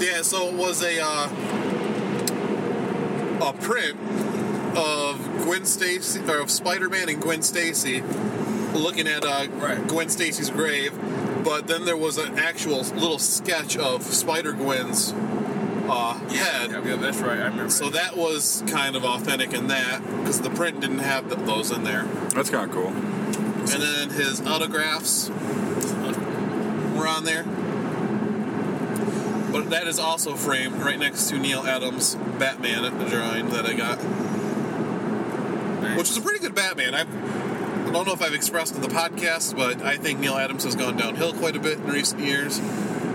[0.00, 1.28] Yeah, so it was a uh,
[3.50, 3.98] a print
[4.78, 8.02] of Gwen Stacy or of Spider-Man and Gwen Stacy
[8.74, 9.86] looking at uh, Right.
[9.86, 10.92] Gwen Stacy's grave,
[11.44, 15.12] but then there was an actual little sketch of Spider Gwen's
[15.88, 16.70] uh, head.
[16.70, 17.38] Yeah, yeah, that's right.
[17.38, 17.70] I remember.
[17.70, 21.70] So that was kind of authentic in that because the print didn't have th- those
[21.70, 22.04] in there.
[22.34, 22.88] That's kind of cool.
[22.88, 27.44] And then his autographs were on there.
[29.52, 33.98] But that is also framed right next to Neal Adams' Batman drawing that I got.
[35.96, 36.94] Which is a pretty good Batman.
[36.94, 37.04] I
[37.94, 40.96] don't know if I've expressed in the podcast, but I think Neal Adams has gone
[40.96, 42.58] downhill quite a bit in recent years.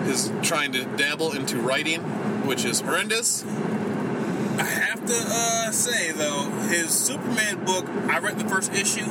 [0.07, 1.99] Is trying to dabble into writing,
[2.47, 3.43] which is horrendous.
[3.43, 9.05] I have to uh, say though, his Superman book, I read the first issue.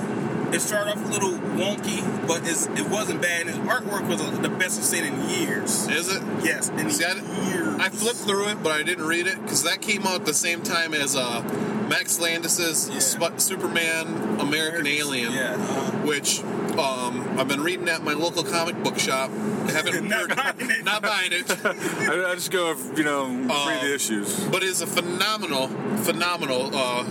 [0.52, 3.46] It started off a little wonky, but it's, it wasn't bad.
[3.46, 5.86] His artwork was the best I've seen in years.
[5.88, 6.22] Is it?
[6.42, 7.76] Yes, in See, I.
[7.78, 10.62] I flipped through it, but I didn't read it because that came out the same
[10.62, 11.42] time as uh,
[11.88, 12.98] Max Landis's Yeah.
[13.00, 15.56] Sp- Superman American Alien, Yeah.
[16.04, 16.40] which
[16.78, 19.30] um, I've been reading at my local comic book shop.
[19.66, 20.84] I haven't Not heard- buying it.
[20.84, 24.38] not buying it, I, I just go, you know, read the issues.
[24.48, 25.68] but it's a phenomenal,
[26.02, 27.04] phenomenal uh,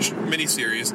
[0.00, 0.94] sh- miniseries.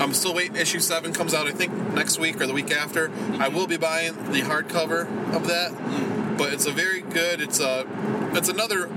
[0.00, 0.56] I'm still waiting.
[0.56, 3.10] Issue seven comes out, I think, next week or the week after.
[3.38, 5.02] I will be buying the hardcover
[5.34, 7.40] of that, but it's a very good.
[7.40, 7.86] It's a,
[8.32, 8.88] it's another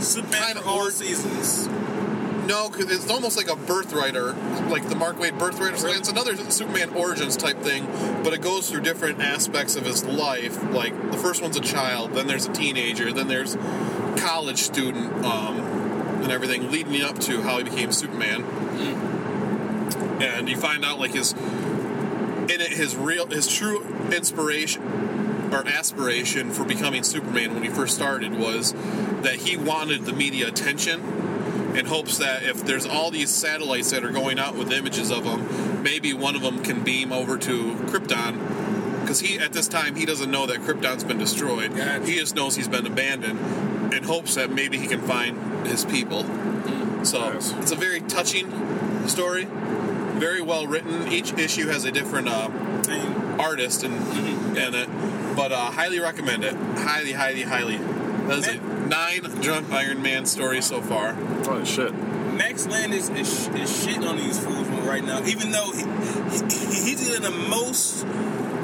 [0.00, 1.68] Superman kind of all art- seasons.
[2.46, 4.32] No, because it's almost like a birthright or
[4.68, 5.98] like the Mark Waid birthright or something.
[5.98, 7.86] It's another Superman origins type thing,
[8.24, 10.62] but it goes through different aspects of his life.
[10.72, 13.56] Like the first one's a child, then there's a teenager, then there's
[14.16, 15.60] college student, um,
[16.22, 18.42] and everything leading up to how he became Superman.
[20.20, 24.82] and you find out like his in it his real his true inspiration
[25.52, 28.72] or aspiration for becoming Superman when he first started was
[29.22, 31.31] that he wanted the media attention
[31.74, 35.24] in hopes that if there's all these satellites that are going out with images of
[35.24, 39.00] them, maybe one of them can beam over to Krypton.
[39.00, 41.74] Because he, at this time, he doesn't know that Krypton's been destroyed.
[41.76, 42.04] Gotcha.
[42.04, 43.38] He just knows he's been abandoned,
[43.92, 46.22] in hopes that maybe he can find his people.
[47.04, 47.52] So Nice.
[47.54, 51.08] it's a very touching story, very well written.
[51.08, 52.48] Each issue has a different uh,
[53.38, 54.88] artist in, in it,
[55.36, 56.54] but uh, highly recommend it.
[56.54, 57.78] Highly, highly, highly.
[58.28, 61.14] That is a nine drunk Iron Man story so far.
[61.44, 61.92] Holy shit.
[62.34, 65.82] Max Landis is, is shitting on these fools right now, even though he,
[66.30, 68.04] he, he's getting the most.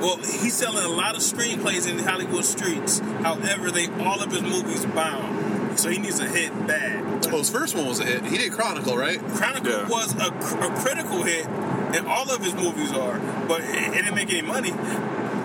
[0.00, 2.98] Well, he's selling a lot of screenplays in Hollywood streets.
[2.98, 7.26] However, they all of his movies bomb, so he needs a hit bad.
[7.26, 8.24] Well, his first one was a hit.
[8.26, 9.18] He did Chronicle, right?
[9.18, 9.88] Chronicle Yeah.
[9.88, 14.14] was a, a critical hit, and all of his movies are, but it, it didn't
[14.14, 14.70] make any money.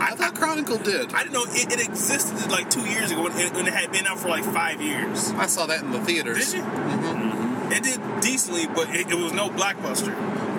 [0.03, 1.13] I thought Chronicle did.
[1.13, 3.91] I didn't know it, it existed like two years ago when it, when it had
[3.91, 5.31] been out for like five years.
[5.31, 6.51] I saw that in the theaters.
[6.51, 7.71] Did you?
[7.71, 10.13] It did decently, but it, it was no blockbuster.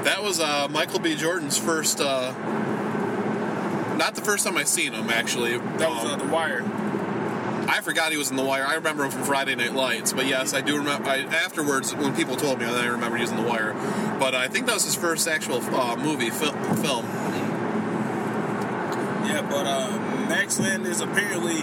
[0.05, 1.15] That was uh, Michael B.
[1.15, 2.01] Jordan's first.
[2.01, 2.33] Uh,
[3.97, 5.57] not the first time I seen him, actually.
[5.59, 6.63] That was uh, Um, The Wire.
[7.69, 8.67] I forgot he was in The Wire.
[8.67, 11.09] I remember him from Friday Night Lights, but yes, I do remember.
[11.09, 13.75] I, afterwards, when people told me, I remember using The Wire.
[14.19, 17.07] But I think that was his first actual uh, movie fil- film.
[19.35, 19.91] Yeah, but uh,
[20.29, 21.57] Max Landis apparently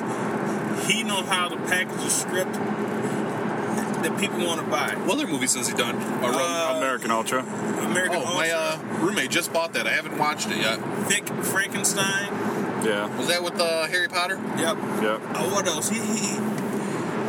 [0.91, 4.93] he knows how to package a script that people want to buy.
[5.05, 5.95] What other movies has he done?
[5.95, 7.39] Uh, American Ultra.
[7.39, 9.87] American oh, my uh, roommate just bought that.
[9.87, 10.79] I haven't watched it yet.
[11.07, 12.27] Vic Frankenstein.
[12.83, 13.15] Yeah.
[13.17, 14.35] Was that with uh, Harry Potter?
[14.57, 14.77] Yep.
[15.01, 15.21] Yep.
[15.21, 15.87] Uh, what else?
[15.87, 16.35] He, he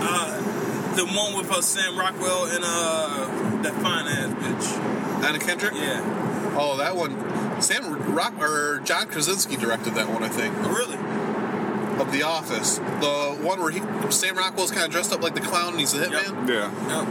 [0.00, 5.24] uh, the one with uh, Sam Rockwell and uh, that fine ass bitch.
[5.24, 5.74] Anna Kendrick?
[5.74, 6.56] Yeah.
[6.58, 7.31] Oh, that one.
[7.62, 10.54] Sam Rock or John Krasinski directed that one, I think.
[10.58, 10.98] Oh, really?
[12.00, 15.40] Of The Office, the one where he Sam Rockwell's kind of dressed up like the
[15.40, 16.48] clown and he's a hitman.
[16.48, 16.70] Yeah.
[16.88, 17.08] Yep.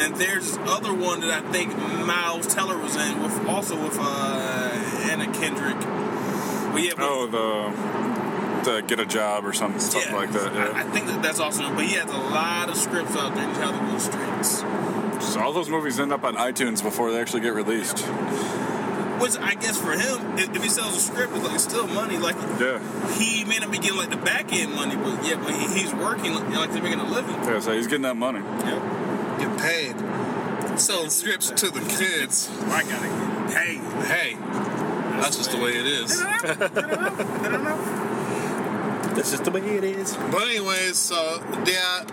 [0.00, 3.96] And there's this other one that I think Miles Teller was in with also with
[3.98, 5.76] uh, Anna Kendrick.
[6.72, 10.52] But yeah, but Oh, the the get a job or something, something like that.
[10.52, 11.74] I, I think that that's awesome.
[11.74, 14.62] But he has a lot of scripts out there in Hollywood streets.
[15.32, 18.06] So all those movies end up on iTunes before they actually get released.
[19.20, 21.86] Which I guess for him, if, if he sells a script, it's like it's still
[21.88, 22.18] money.
[22.18, 22.78] Like Yeah.
[23.14, 25.92] he may not be getting like the back end money, but yeah, but he, he's
[25.94, 27.34] working like, like they're making a living.
[27.44, 27.60] Yeah.
[27.60, 28.40] So he's getting that money.
[28.40, 29.36] Yeah.
[29.38, 30.78] Get paid.
[30.78, 32.48] Selling scripts to the kids.
[32.66, 33.80] I gotta get paid.
[34.06, 34.36] Hey,
[35.20, 36.22] that's just the way it is.
[39.14, 40.16] That's just the way it is.
[40.30, 42.04] But anyways, so yeah,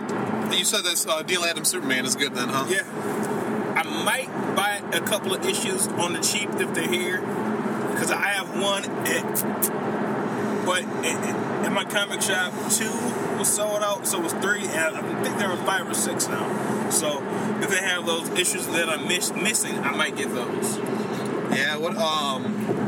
[0.51, 2.65] you said that uh, Neal Adams Superman is good then, huh?
[2.67, 2.81] Yeah.
[4.05, 7.21] I might buy a couple of issues on the cheap if they're here,
[7.91, 8.85] because I have one.
[8.85, 12.91] At, but eh, eh, at, at my comic shop, two
[13.39, 16.27] was sold out, so it was three, and I think there were five or six
[16.27, 16.89] now.
[16.91, 17.23] So
[17.61, 20.77] if they have those issues that I'm miss, missing, I might get those.
[21.57, 21.77] Yeah.
[21.77, 21.97] What?
[21.97, 22.85] Um,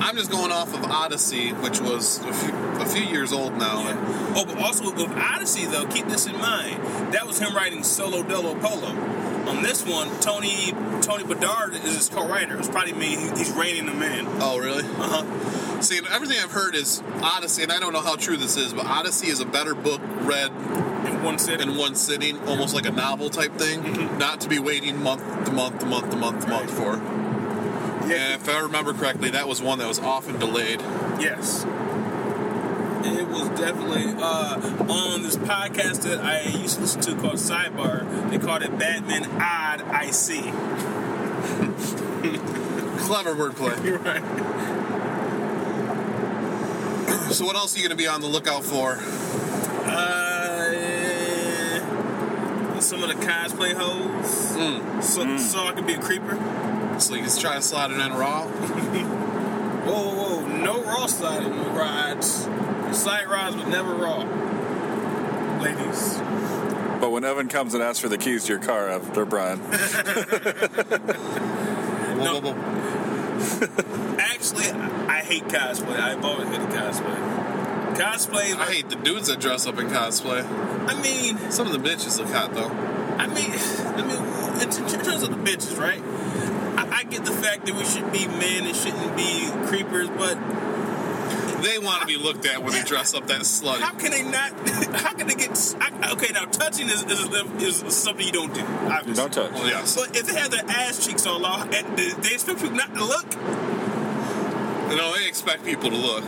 [0.00, 3.82] I'm just going off of Odyssey, which was a few, a few years old now.
[3.82, 4.34] Yeah.
[4.36, 7.12] Oh, but also with Odyssey, though, keep this in mind.
[7.12, 9.17] That was him writing Solo Dolo Polo.
[9.48, 12.58] On this one, Tony Tony Bedard is his co-writer.
[12.58, 13.16] It's probably me.
[13.36, 14.26] He's reining them in.
[14.40, 14.84] Oh, really?
[14.84, 15.80] Uh huh.
[15.80, 18.84] See, everything I've heard is Odyssey, and I don't know how true this is, but
[18.84, 20.50] Odyssey is a better book read
[21.06, 21.70] In one sitting.
[21.70, 24.18] in one sitting, almost like a novel type thing, Mm-hmm.
[24.18, 26.96] not to be waiting month to month to month to month to month for.
[28.08, 30.80] Yeah, if I remember correctly, that was one that was often delayed.
[31.20, 31.64] Yes.
[33.16, 38.30] It was definitely uh, on this podcast that I used to listen to called Sidebar.
[38.30, 40.42] They called it Batman Odd I See.
[43.06, 43.84] Clever wordplay.
[43.86, 44.22] You're right.
[47.32, 48.98] So, what else are you going to be on the lookout for?
[49.86, 50.72] Uh,
[52.80, 54.28] some of the cosplay hoes.
[55.04, 56.36] So, so I can be a creeper.
[56.98, 58.46] So, you can try to slide it in raw.
[59.88, 60.46] Whoa, whoa, whoa.
[60.58, 62.46] No raw sliding rides.
[62.92, 64.22] Slide rides, but never raw.
[65.62, 66.18] Ladies.
[67.00, 69.58] But when Evan comes and asks for the keys to your car after Brian,
[72.18, 74.16] Whoa, whoa, whoa.
[74.18, 74.70] Actually,
[75.08, 75.98] I hate cosplay.
[75.98, 77.94] I've always hated cosplay.
[77.96, 80.44] Cosplay, I hate the dudes that dress up in cosplay.
[80.88, 82.70] I mean, Some of the bitches look hot, though.
[83.18, 84.16] I mean, I mean,
[84.62, 86.02] in in terms of the bitches, right?
[86.78, 90.36] I, I get the fact that we should be men and shouldn't be creepers, but
[91.68, 93.80] They They want to be looked at when they dress up that slutty.
[93.80, 94.52] How can they not?
[95.00, 95.50] How can they get?
[95.78, 98.62] I, okay, now touching is, is is something you don't do.
[98.62, 99.14] Obviously.
[99.14, 99.52] Don't touch.
[99.52, 99.94] Well, yes.
[99.94, 103.04] But if they have their ass cheeks all off, they they expect people not to
[103.04, 103.34] look.
[103.34, 106.24] You know, they expect people to look.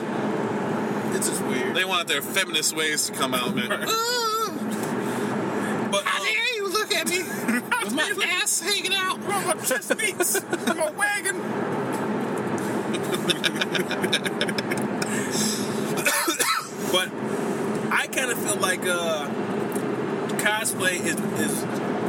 [1.17, 1.75] It's just weird.
[1.75, 3.71] They want their feminist ways to come out, man.
[3.71, 3.87] Right.
[5.91, 7.19] But how um, dare you look at me
[7.85, 9.19] with my ass hanging out?
[9.21, 10.41] Well, my chest beats.
[10.67, 11.41] my wagon.
[16.93, 17.09] But
[17.93, 19.29] I kind of feel like uh,
[20.39, 21.65] cosplay is, is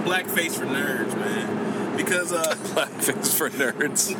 [0.05, 1.95] blackface for nerds, man.
[1.97, 4.15] Because uh, Blackface for nerds.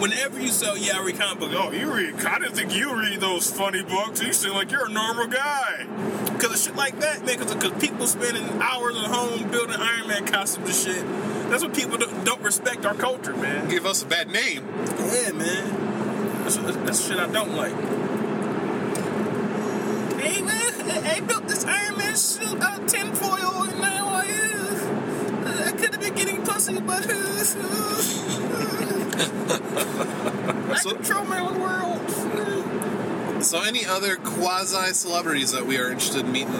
[0.00, 1.50] whenever you sell, yeah, I read comic book.
[1.54, 2.14] Oh, you read?
[2.24, 4.22] I didn't think you read those funny books.
[4.22, 5.86] You seem like you're a normal guy.
[6.26, 7.38] Because of shit like that, man.
[7.38, 11.50] Because people spending hours at home building Iron Man costumes and shit.
[11.50, 13.68] That's what people don't, don't respect our culture, man.
[13.68, 14.64] Give us a bad name.
[14.98, 16.42] Yeah, man.
[16.42, 17.74] That's, that's shit I don't like.
[20.20, 20.42] Hey,
[21.00, 24.26] man, I built this Iron Man suit out of tinfoil, and now I,
[25.44, 27.14] uh, I could have been getting pussy, but uh,
[30.74, 32.00] I control my own world.
[33.44, 36.52] So, any other quasi celebrities that we are interested in meeting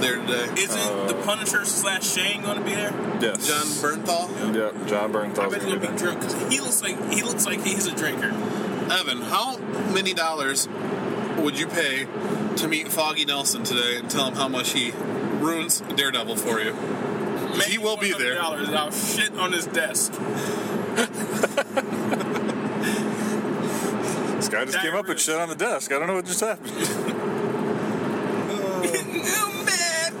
[0.00, 0.48] there today?
[0.60, 2.92] Isn't the Punisher slash Shane going to be there?
[3.20, 3.46] Yes.
[3.46, 4.54] Jon Bernthal?
[4.54, 7.12] Yep, John I Bernthal's bet he's gonna gonna be be drunk because he looks like
[7.12, 8.32] he looks like he's a drinker.
[8.90, 9.56] Evan, how
[9.92, 10.68] many dollars
[11.46, 12.06] would you pay
[12.56, 14.90] to meet Foggy Nelson today and tell him how much he
[15.38, 16.74] ruins Daredevil for you?
[17.68, 18.34] He will be there.
[18.34, 20.10] Dollars, I'll shit on his desk.
[24.34, 25.92] This guy just came up and shit on the desk.
[25.92, 26.72] I don't know what just happened.
[29.28, 30.14] I'm mad.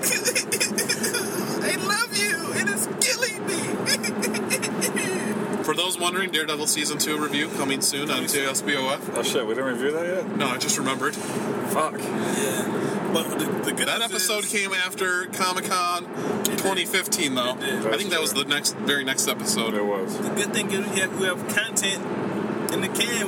[1.64, 2.52] I love you.
[2.54, 3.56] It is killing me.
[5.86, 9.16] For those wondering, Daredevil season two review coming soon on TSBOF.
[9.18, 10.36] Oh shit, we didn't review that yet?
[10.36, 11.14] No, I just remembered.
[11.14, 11.98] Fuck.
[12.00, 13.10] Yeah.
[13.12, 16.02] But the, the good That episode is- came after Comic Con
[16.42, 17.54] 2015, though.
[17.54, 17.86] did.
[17.86, 19.74] I think that was the next, very next episode.
[19.74, 20.18] It was.
[20.18, 22.04] The good thing is we have, we have content
[22.72, 23.26] in the can.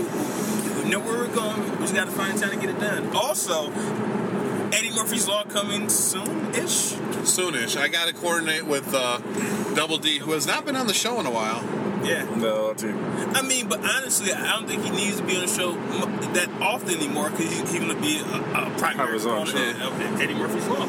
[0.83, 1.63] We know where we're going.
[1.73, 3.15] We just got to find time to get it done.
[3.15, 3.71] Also,
[4.73, 6.95] Eddie Murphy's Law coming soon-ish.
[7.23, 7.77] Soonish.
[7.81, 9.19] I got to coordinate with uh,
[9.75, 11.63] Double D, who has not been on the show in a while.
[12.05, 12.25] Yeah.
[12.37, 12.95] No, dude.
[13.35, 15.73] I mean, but honestly, I don't think he needs to be on the show
[16.33, 19.79] that often anymore because he's going to be a, a primary Have his own opponent
[19.79, 19.89] show.
[19.89, 20.87] of Eddie Murphy's Law.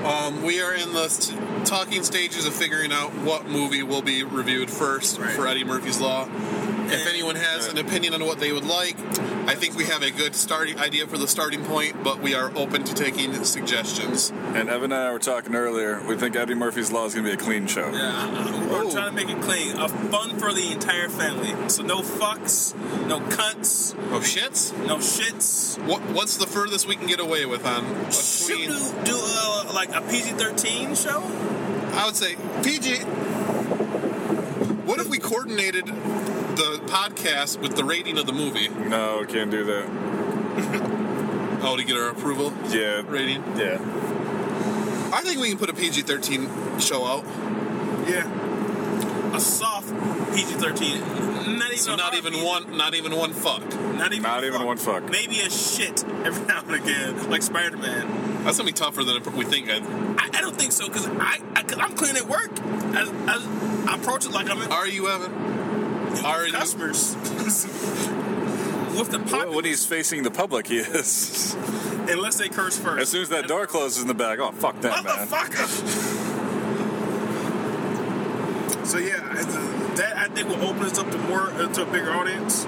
[0.00, 4.22] Um, we are in the t- talking stages of figuring out what movie will be
[4.22, 5.30] reviewed first Right.
[5.32, 6.24] for Eddie Murphy's Law.
[6.92, 8.98] If anyone has an opinion on what they would like,
[9.48, 12.50] I think we have a good starting idea for the starting point, but we are
[12.56, 14.30] open to taking suggestions.
[14.30, 16.02] And Evan and I were talking earlier.
[16.06, 17.90] We think Eddie Murphy's Law is going to be a clean show.
[17.92, 18.90] Yeah, we're Oh.
[18.90, 19.76] trying to make it clean.
[19.78, 21.54] A fun for the entire family.
[21.68, 22.74] So no fucks,
[23.06, 24.72] no cunts, Oh, shits?
[24.86, 25.78] no shits.
[25.86, 28.70] What, what's the furthest we can get away with on a Should clean?
[28.70, 31.22] do, do uh, like a PG-13 show?
[31.96, 32.98] I would say, PG,
[34.86, 35.88] what if we coordinated
[36.60, 38.68] the podcast with the rating of the movie?
[38.68, 40.90] No, can't do that.
[41.62, 43.02] Oh, to get our approval Yeah.
[43.06, 43.42] rating?
[43.54, 43.74] Yeah.
[45.12, 46.48] I think we can put a PG 13
[46.80, 47.22] show out.
[48.08, 48.26] Yeah.
[49.36, 49.88] A soft
[50.34, 51.58] PG-13.
[51.58, 52.46] Not even So not even PG.
[52.46, 53.60] one, not even one fuck.
[53.94, 54.22] Not even.
[54.22, 55.10] Not a even one fuck.
[55.10, 58.42] Maybe a shit every now and again, like Spider-Man.
[58.44, 59.68] That's gonna be tougher than we think.
[59.68, 59.82] Ed.
[60.18, 62.52] I, I don't think so because I, I cause I'm clean at work.
[62.62, 65.30] I, I, I approach it like I'm in Are you Evan?
[66.24, 66.52] Are you?
[66.52, 67.14] customers.
[68.98, 71.54] With the Well, pop, when he's facing the public, he is.
[72.08, 73.00] unless they curse first.
[73.00, 75.14] As soon as that door closes in the back, oh fuck that man.
[75.28, 75.66] Motherfucker.
[78.86, 79.18] So yeah,
[79.96, 82.64] that I think will open us up to more uh, to a bigger audience.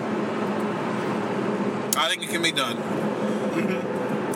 [1.97, 2.79] I think it can be done.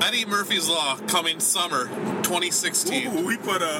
[0.02, 1.86] Eddie Murphy's Law coming summer
[2.22, 3.06] 2016.
[3.18, 3.78] Ooh, we put a,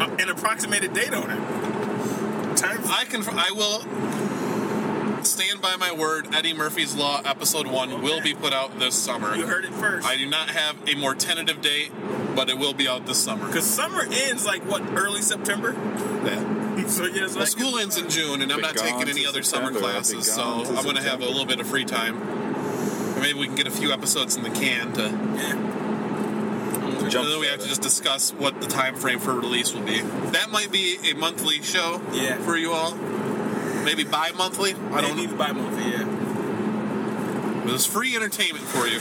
[0.00, 2.56] a an approximated date on it.
[2.56, 2.80] Time.
[2.86, 3.22] I can.
[3.28, 3.82] I will
[5.26, 6.34] stand by my word.
[6.34, 9.34] Eddie Murphy's Law episode one will be put out this summer.
[9.34, 10.06] you heard it first.
[10.06, 11.90] I do not have a more tentative date,
[12.34, 13.46] but it will be out this summer.
[13.46, 15.72] Because summer ends like what early September.
[15.72, 16.86] Yeah.
[16.86, 19.80] so yes, Well, school ends in June, and I'm not taking any other summer September.
[19.88, 23.20] Be classes, so I'm going to have a little bit of free time.
[23.20, 25.72] Maybe we can get a few episodes in the can to.
[27.08, 29.82] Jump and then we have to just discuss what the time frame for release will
[29.82, 30.00] be.
[30.30, 32.38] That might be a monthly show Yeah.
[32.38, 32.92] for you all.
[33.84, 34.74] Maybe bi-monthly.
[34.92, 35.36] I don't Maybe know.
[35.38, 35.82] by movie.
[35.90, 36.04] Yeah.
[37.64, 38.98] But it's free entertainment for you,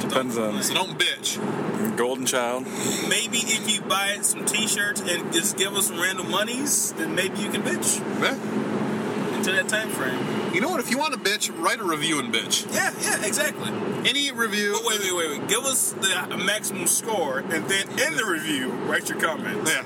[0.00, 1.96] Depends on so don't bitch.
[1.96, 2.64] Golden Child.
[3.08, 7.38] Maybe if you buy some T-shirts and just give us some random monies, then maybe
[7.38, 9.36] you can bitch Yeah.
[9.36, 10.18] until that time frame.
[10.54, 10.80] You know what?
[10.80, 12.66] If you want to bitch, write a review and bitch.
[12.74, 13.70] Yeah, yeah, exactly.
[14.08, 14.72] Any review.
[14.72, 15.48] But wait, wait, wait, wait.
[15.48, 19.70] Give us the maximum score, and then in the review, write your comments.
[19.70, 19.84] Yeah.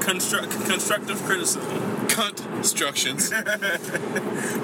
[0.00, 1.91] Construct, constructive criticism.
[2.12, 3.30] Constructions.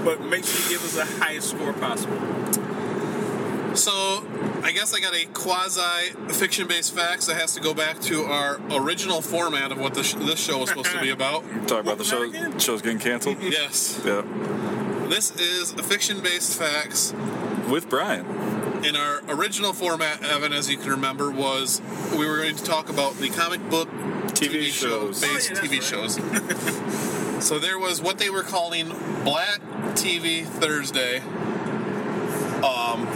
[0.05, 2.18] but make sure you give us the highest score possible.
[3.74, 4.26] So,
[4.62, 8.24] I guess I got a quasi fiction based facts that has to go back to
[8.24, 11.44] our original format of what this, this show was supposed to be about.
[11.68, 12.30] Talk about the show.
[12.59, 13.38] Show's getting canceled.
[13.42, 14.01] Yes.
[14.05, 14.22] Yeah.
[15.09, 17.14] This is a fiction based facts.
[17.70, 18.26] With Brian.
[18.84, 21.80] In our original format, Evan, as you can remember, was
[22.16, 23.88] we were going to talk about the comic book
[24.28, 25.20] TV show shows.
[25.20, 27.18] based Oh, yeah, TV shows.
[27.41, 28.89] So there was what they were calling
[29.24, 29.61] Black
[29.95, 31.18] TV Thursday.
[32.59, 33.07] Um,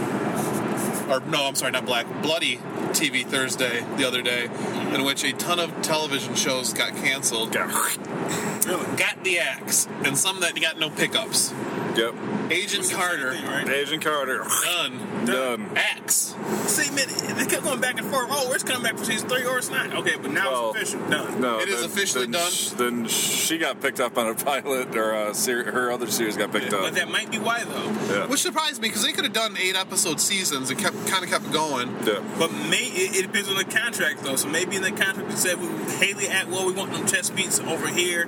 [1.09, 2.57] or no, I'm sorry, not Black, Bloody
[2.93, 4.45] TV Thursday the other day,
[4.93, 7.51] in which a ton of television shows got canceled.
[7.51, 11.53] Got the axe, and some that got no pickups.
[11.95, 12.15] Yep.
[12.51, 13.31] Agent Carter,
[13.71, 14.43] Agent Carter.
[14.63, 15.25] done.
[15.25, 15.71] Done.
[15.77, 16.35] Axe.
[16.65, 18.27] See, man, they kept going back and forth.
[18.31, 19.93] Oh, it's coming back for season three or it's not.
[19.95, 21.09] Okay, but now Well, it's official.
[21.09, 21.41] Done.
[21.41, 22.51] No, It is then- officially then done.
[22.51, 26.35] sh- then she got picked up on a pilot, or uh, ser- her other series
[26.35, 26.83] got picked But up.
[26.85, 28.13] But that might be why, though.
[28.13, 28.25] Yeah.
[28.27, 31.29] Which surprised me because they could have done eight episode seasons and kept kind of
[31.29, 31.89] kept going.
[32.05, 32.19] Yeah.
[32.39, 34.35] But may, it, it depends on the contract, though.
[34.35, 37.59] So maybe in the contract it said we, Hayley Atwell, we want them chest beats
[37.59, 38.27] over here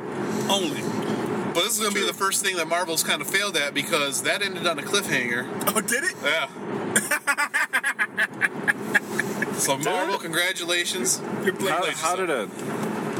[0.49, 0.81] only.
[1.55, 3.73] But this is going to be the first thing that Marvel's kind of failed at
[3.73, 5.47] because that ended on a cliffhanger.
[5.73, 6.13] Oh, did it?
[6.21, 6.49] Yeah.
[9.57, 11.19] so Marvel, congratulations.
[11.19, 12.49] How, how did it?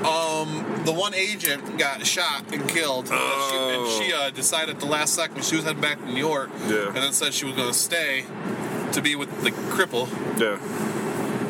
[0.05, 3.19] Um, the one agent got shot and killed, and
[3.49, 6.17] she, and she uh, decided at the last second she was heading back to New
[6.17, 6.88] York, Yeah.
[6.88, 8.25] and then said she was going to stay
[8.91, 10.59] to be with the cripple, Yeah.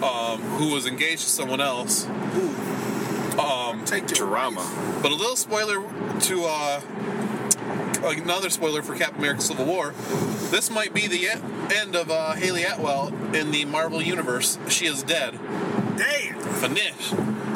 [0.08, 2.06] um, who was engaged to someone else.
[3.40, 4.66] Um, Take your Drama.
[5.02, 5.82] But a little spoiler
[6.22, 6.82] to uh,
[8.04, 9.94] another spoiler for Captain America: Civil War.
[10.52, 11.30] This might be the
[11.76, 14.58] end of uh, Hayley Atwell in the Marvel universe.
[14.70, 15.38] She is dead.
[15.98, 16.40] Damn.
[16.56, 17.10] Finish.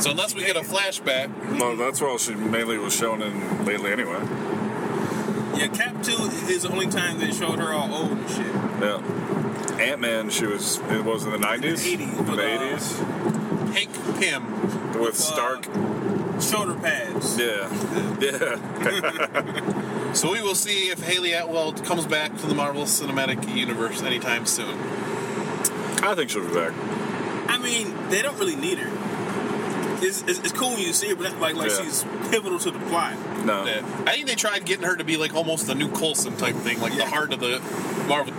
[0.03, 3.91] So unless we get a flashback, Well, that's what she mainly was shown in lately,
[3.91, 4.19] anyway.
[5.55, 6.11] Yeah, Cap 2
[6.47, 8.45] is the only time they showed her all old and shit.
[8.45, 9.75] Yeah.
[9.81, 10.77] Ant Man, she was.
[10.89, 12.97] It was in the nineties, 80s, the uh, eighties,
[13.73, 14.43] Hank Pym.
[14.97, 15.67] With Stark.
[15.67, 17.37] Uh, shoulder pads.
[17.37, 17.69] Yeah.
[18.19, 19.85] Yeah.
[20.13, 24.47] So we will see if Hayley Atwell comes back to the Marvel Cinematic Universe anytime
[24.47, 24.75] soon.
[26.03, 26.73] I think she'll be back.
[27.47, 28.89] I mean, they don't really need her.
[30.03, 31.83] It's, it's, it's cool when you see her, but that's like like Yeah.
[31.83, 33.13] she's pivotal to the plot.
[33.45, 33.65] No.
[33.65, 33.85] Yeah.
[34.07, 36.81] I think they tried getting her to be like almost the new Coulson type thing,
[36.81, 37.59] like the heart of the
[38.07, 38.33] Marvel.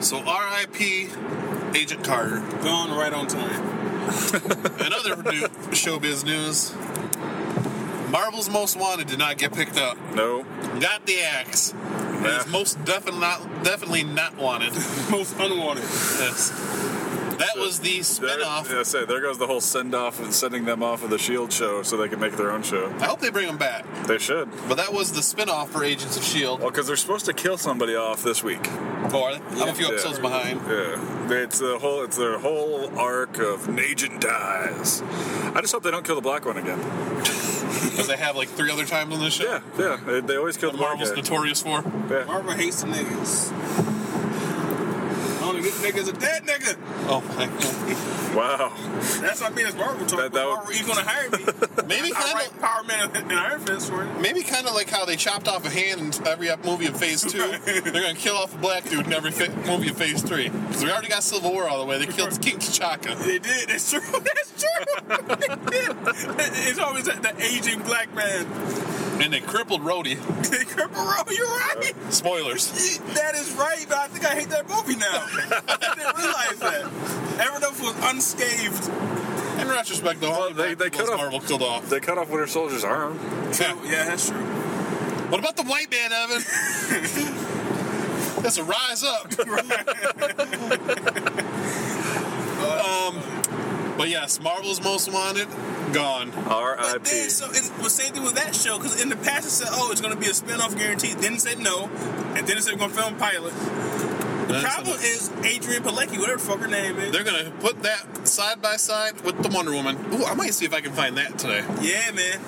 [0.00, 1.08] So R.I.P.
[1.74, 2.38] Agent Carter.
[2.62, 3.91] Gone right on time.
[4.84, 6.74] Another new showbiz news.
[8.10, 9.96] Marvel's Most Wanted did not get picked up.
[10.14, 10.44] No.
[10.80, 11.72] Got the axe.
[11.74, 12.40] Yeah.
[12.40, 14.72] is most definitely not definitely not wanted.
[15.10, 15.84] Most unwanted.
[15.84, 16.52] yes.
[17.46, 18.70] That was the There, spinoff.
[18.70, 21.52] yeah, say there goes the whole send off and sending them off of the Shield
[21.52, 22.86] show so they can make their own show.
[23.00, 23.84] I hope they bring them back.
[24.06, 24.48] They should.
[24.68, 26.60] But that was the spinoff for Agents of Shield.
[26.60, 28.60] Well, because they're supposed to kill somebody off this week.
[29.12, 29.60] Oh, are they?
[29.62, 29.92] I'm a few Yeah.
[29.92, 30.60] episodes behind.
[30.68, 35.02] Yeah, it's the whole it's their whole arc of an agent dies.
[35.54, 36.80] I just hope they don't kill the black one again.
[37.82, 39.44] Because they have like three other times on this show.
[39.44, 41.16] Yeah, yeah, they, they always kill What the black Marvel's guy.
[41.16, 41.82] notorious for.
[42.10, 42.24] Yeah.
[42.26, 44.01] Marvel hates the niggas.
[45.62, 46.76] Only good niggas a dead nigga.
[47.08, 48.36] Oh my god.
[48.36, 48.72] Wow.
[49.20, 49.66] That's what I mean.
[49.66, 50.18] It's Marvel talk.
[50.20, 51.38] That- that would- Marvel, you gonna hire me?
[51.86, 54.20] Maybe I kind write of, Power Man and Iron Fist for it.
[54.20, 57.22] maybe kind of like how they chopped off a hand in every movie of Phase
[57.30, 57.38] Two.
[57.64, 60.48] They're gonna kill off a black dude in every fa- movie of Phase Three.
[60.48, 61.98] Because we already got Civil War all the way.
[61.98, 63.18] They killed King T'Chaka.
[63.18, 63.68] They did.
[63.68, 64.00] That's true.
[64.12, 64.84] That's true.
[65.36, 65.96] they did.
[66.68, 68.46] It's always the that aging black man.
[69.20, 70.16] And they crippled Rhodey.
[70.52, 71.24] They cripple roll.
[71.34, 71.94] You're right.
[72.12, 72.98] Spoilers.
[73.14, 75.06] That is right, but I think I hate that movie now.
[75.08, 76.84] I didn't realize that.
[77.40, 78.88] Everett was unscathed.
[79.60, 81.88] In retrospect, though, Well, they- they cut off- Marvel killed off.
[81.88, 83.18] They cut off Winter Soldier's arm.
[83.60, 83.74] Yeah.
[83.84, 84.38] Yeah, that's true.
[85.30, 86.42] What about the white man, Evan?
[88.42, 89.26] That's a rise up.
[92.60, 93.16] um,
[93.96, 95.48] but yes, Marvel's Most Wanted,
[95.92, 96.30] gone.
[96.30, 96.98] But R.I.P.
[97.04, 99.68] then, so it's the same thing with that show because in the past it said,
[99.70, 101.88] "Oh, it's going to be a spin-off guaranteed." Then it said no,
[102.36, 103.52] and then it said we're going to film pilot.
[104.48, 107.12] The That's problem a- is Adrianne Palicki, whatever the fuck her name is.
[107.12, 109.96] They're gonna put that side by side with the Wonder Woman.
[110.12, 111.64] Ooh, I might see if I can find that today.
[111.80, 112.40] Yeah, man.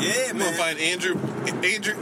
[0.00, 0.46] Yeah, I'm man.
[0.52, 1.14] gonna find Andrew,
[1.46, 1.94] Andrew,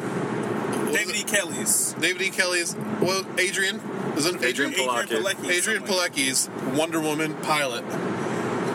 [0.92, 1.22] David E.
[1.22, 1.92] Kelley's.
[2.00, 2.30] David E.
[2.30, 2.74] Kelley's.
[3.00, 3.76] Well, Adrian
[4.16, 4.72] is it Adrian?
[4.72, 7.84] Adrianne Palicki, Adrianne Palicki's Wonder Woman pilot.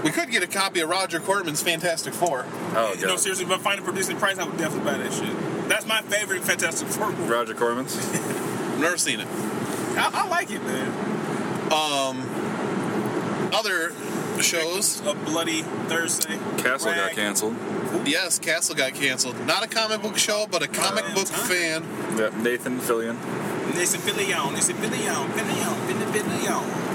[0.03, 2.45] We could get a copy of Roger Corman's Fantastic Four.
[2.75, 3.05] Oh, that.
[3.07, 5.69] No, seriously, if I find it for decent price, I would definitely buy that shit.
[5.69, 7.31] That's my favorite Fantastic Four movie.
[7.31, 7.95] Roger Corman's.
[7.97, 9.27] I've never seen it.
[9.97, 10.87] I, I like it, man.
[11.71, 12.21] Um,
[13.53, 13.93] Other
[14.41, 15.01] shows.
[15.01, 16.37] A bloody Thursday.
[16.57, 17.55] Castle got canceled.
[18.05, 19.39] Yes, Castle got canceled.
[19.45, 21.83] Not a comic book show, but a comic book fan.
[22.17, 23.17] Yep, Nathan Fillion.
[23.75, 24.55] It's a billion.
[24.55, 24.77] Fillion.
[24.79, 25.27] Fillion.
[25.37, 26.13] Fillion.
[26.13, 26.90] Billion.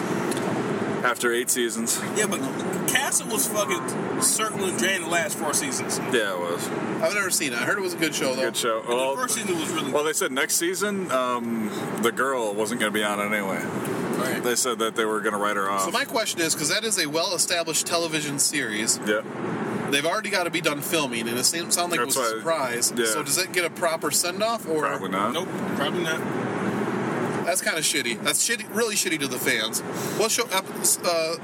[1.06, 1.06] Billion.
[1.06, 1.10] Billion.
[1.10, 2.00] After eight seasons.
[2.16, 2.40] Yeah, but
[2.88, 5.98] Castle was fucking circling drain the last four seasons.
[6.12, 6.68] Yeah, it was.
[7.02, 7.58] I've never seen it.
[7.58, 8.42] I heard it was a good show, though.
[8.42, 8.82] Good show.
[8.86, 11.70] Well, the first season was really well, they said next season, um,
[12.02, 13.62] the girl wasn't going to be on it anyway.
[14.16, 14.42] Right.
[14.42, 15.84] They said that they were going to write her off.
[15.84, 19.20] So my question is, because that is a well-established television series, yeah.
[19.90, 22.32] they've already got to be done filming, and it seemed sound like That's it was
[22.32, 22.92] a surprise.
[22.96, 23.06] yeah.
[23.06, 25.32] So does it get a proper send-off, or Probably not.
[25.34, 26.20] Nope, probably not.
[27.46, 28.22] That's kind of shitty?
[28.22, 29.80] That's shitty, really shitty to the fans.
[30.18, 30.44] What show?
[30.52, 30.64] ep-
[31.04, 31.36] Uh,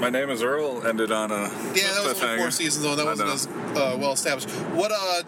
[0.00, 1.42] My name is Earl ended on a
[1.74, 2.96] yeah, that was only four seasons though.
[2.96, 4.48] That wasn't as uh, well established.
[4.74, 5.22] What uh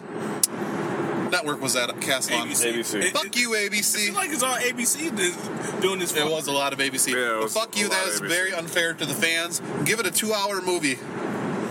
[1.31, 1.89] network was that?
[2.01, 2.47] cast on?
[2.49, 2.73] ABC.
[2.73, 3.01] ABC.
[3.03, 3.83] It- Fuck it- you, ABC.
[3.83, 5.09] seems like it's all ABC
[5.81, 6.13] doing this.
[6.15, 7.11] It was a lot of ABC.
[7.13, 7.87] Yeah, it but fuck a you.
[7.87, 9.61] lot That of very unfair to the fans.
[9.85, 10.97] Give it a two-hour movie.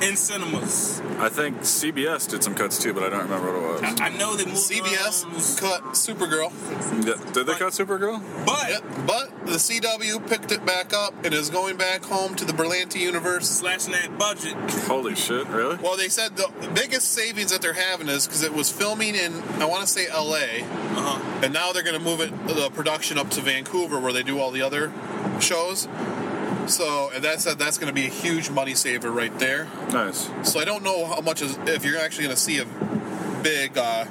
[0.02, 1.00] In cinemas.
[1.18, 4.00] I think CBS did some cuts too, but I don't remember what it was.
[4.00, 6.50] I, I know that CBS around, cut Supergirl.
[7.06, 8.20] Yeah, Did they cut Supergirl?
[8.46, 12.44] but Yep, but the CW picked it back up and is going back home to
[12.44, 13.48] the Berlanti universe.
[13.48, 14.54] slashing that budget.
[14.86, 15.76] Holy shit, really?
[15.76, 19.34] Well, they said the biggest savings that they're having is because it was filming in,
[19.60, 21.40] I want to say LA, Uh-huh.
[21.44, 24.38] and now they're going to move it, the production up to Vancouver where they do
[24.38, 24.92] all the other
[25.40, 25.86] shows.
[26.66, 29.68] So, and that said, that's going to be a huge money saver right there.
[29.92, 30.30] Nice.
[30.42, 32.64] So, I don't know how much is, if you're actually going to see a
[33.42, 34.04] big uh,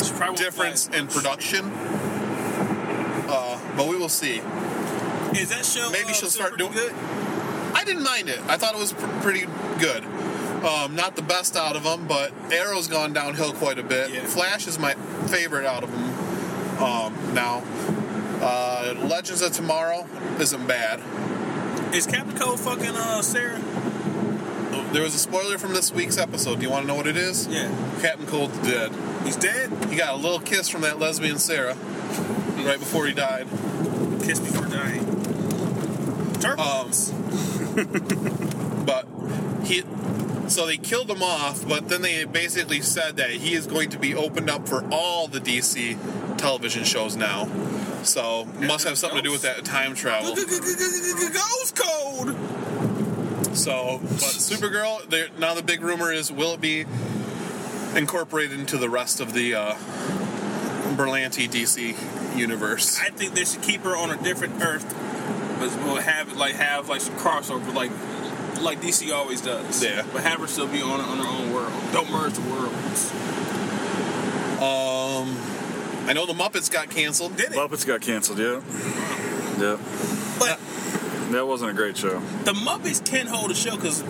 [0.00, 1.64] She probably won't difference in production.
[3.32, 4.38] Uh, but we will see.
[5.38, 5.88] Is that show?
[5.90, 6.92] Maybe uh, she'll start doing- good.
[7.74, 8.40] I didn't mind it.
[8.48, 9.46] I thought it was pr- pretty
[9.78, 10.04] good.
[10.64, 14.10] Um, not the best out of them, but Arrow's gone downhill quite a bit.
[14.12, 14.24] Yeah.
[14.26, 14.92] Flash is my
[15.28, 17.62] favorite out of them um, now.
[18.42, 20.06] Uh, Legends of Tomorrow
[20.38, 21.00] isn't bad.
[21.92, 23.58] Is Captain Cold fucking uh Sarah?
[24.92, 26.60] There was a spoiler from this week's episode.
[26.60, 27.48] Do you want to know what it is?
[27.48, 27.68] Yeah,
[28.00, 28.92] Captain Cold's dead.
[29.24, 29.72] he's dead.
[29.90, 31.74] He got a little kiss from that lesbian Sarah
[32.64, 33.48] right before he died.
[34.22, 35.04] Kiss before dying.
[36.40, 37.10] Turbulence.
[38.86, 39.06] but
[39.64, 39.82] he
[40.48, 43.98] so they killed him off but then they basically said that he is going to
[43.98, 47.44] be opened up for all the dc television shows now
[48.02, 52.34] so must have something to do with that time travel Ghost code.
[53.56, 56.84] so but supergirl now the big rumor is will it be
[57.94, 59.74] incorporated into the rest of the uh
[60.96, 64.84] berlanti dc universe I think they should keep her on a different Earth,
[65.58, 67.90] but we'll have it like have like some crossover, like
[68.62, 69.82] like DC always does.
[69.82, 70.04] Yeah.
[70.12, 71.72] But have her still be on on her own world.
[71.92, 73.10] Don't merge the worlds.
[74.60, 75.36] um
[76.10, 77.56] i know the muppets got canceled Did it?
[77.56, 78.60] Muppets got canceled, yeah.
[79.60, 79.76] Yeah.
[80.38, 80.58] But
[81.32, 82.18] That wasn't a great show.
[82.44, 84.02] the Muppets can hold a show because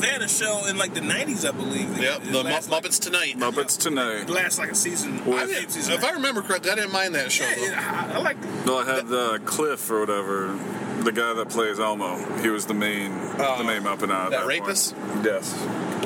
[0.00, 1.98] they had a show in like the '90s, I believe.
[1.98, 4.22] yep It the Mu- lasts like- muppets tonight Muppets Tonight.
[4.22, 5.20] It lasts like a season.
[5.26, 7.62] I I didn't- season if i remember correctly i didn't mind that show yeah, though.
[7.64, 8.36] yeah, I, I like.
[8.64, 10.56] Well, I had uh, Cliff or whatever,
[11.02, 12.16] the guy that plays Elmo.
[12.40, 14.30] He was the main, the main Muppet on it.
[14.30, 14.60] that at point.
[14.62, 14.94] rapist?
[15.24, 15.52] Yes.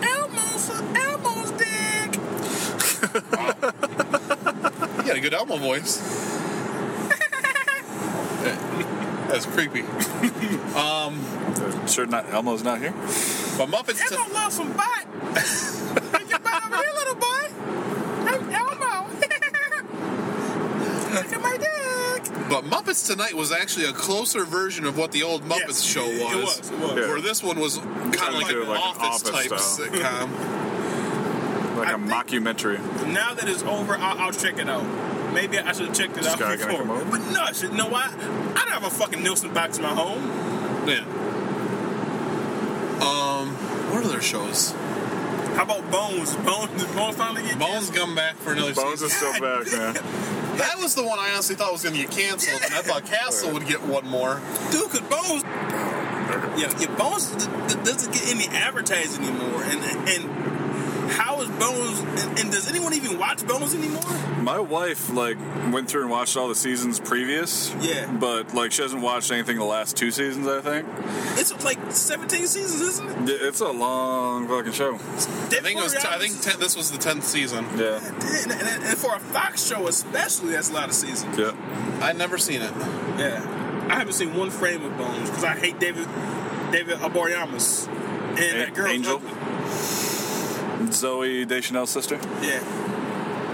[0.02, 0.70] Elmo's
[1.04, 2.20] Elmo's dick.
[5.04, 5.98] You got a good Elmo voice.
[9.28, 9.84] That's creepy.
[10.74, 11.20] Um,
[11.86, 12.90] sure, not Elmo's not here.
[12.90, 15.06] But Muppets, Elmo to- loves some butt.
[16.12, 17.46] Take your butt over here, little boy.
[18.26, 19.06] Hey, Elmo.
[21.14, 22.32] Look at my dick.
[22.50, 26.04] but Muppets Tonight was actually a closer version of what the old Muppets Yes, show
[26.04, 26.18] was.
[26.18, 26.90] it was, it was.
[26.96, 27.06] Yeah.
[27.08, 29.22] Where this one was kind of Trying to like do an it like an office,
[29.22, 29.86] Office type style.
[29.88, 30.63] sitcom.
[31.84, 31.98] Like I a
[32.40, 32.78] mockumentary.
[33.12, 34.84] Now that it's over, I'll, I'll check it out.
[35.32, 36.84] Maybe I should have checked it This out guy before.
[36.84, 37.10] come?
[37.10, 37.70] But no, I should.
[37.72, 38.04] You know why?
[38.12, 40.22] I don't have a fucking Nielsen box in my home.
[40.88, 41.04] Yeah.
[43.00, 43.48] Um,
[43.92, 44.72] what other shows?
[45.56, 46.34] How about Bones?
[46.36, 49.06] Bones, did Bones finally get Bones come back for another Bones season.
[49.06, 50.30] is still back, man.
[50.54, 53.04] That was the one I honestly thought was going to get canceled, and I thought
[53.06, 54.40] Castle would get one more.
[54.70, 60.43] Dude, cause Bones, yeah, yeah, Bones d- d- doesn't get any advertising anymore, and and
[61.14, 61.98] how is Bones?
[62.22, 64.02] And, and does anyone even watch Bones anymore?
[64.40, 65.38] My wife like
[65.72, 67.74] went through and watched all the seasons previous.
[67.80, 68.10] Yeah.
[68.10, 70.46] But like she hasn't watched anything the last two seasons.
[70.46, 70.86] I think
[71.38, 73.28] It's like 17 seasons, isn't it?
[73.40, 74.94] Yeah, it's a long fucking show.
[74.94, 75.92] I think it was.
[75.94, 77.64] T- I think ten, this was the tenth season.
[77.76, 77.96] Yeah.
[78.04, 81.38] And, and, and for a Fox show, especially, that's a lot of seasons.
[81.38, 81.52] Yeah.
[82.02, 82.72] I'd never seen it.
[83.18, 86.06] Yeah, I haven't seen one frame of Bones because I hate David
[86.72, 88.88] David Boreanaz and A- that girl.
[88.88, 89.22] Angel?
[89.24, 90.03] Uh,
[90.88, 92.18] Zooey Deschanel's sister.
[92.42, 92.62] Yeah.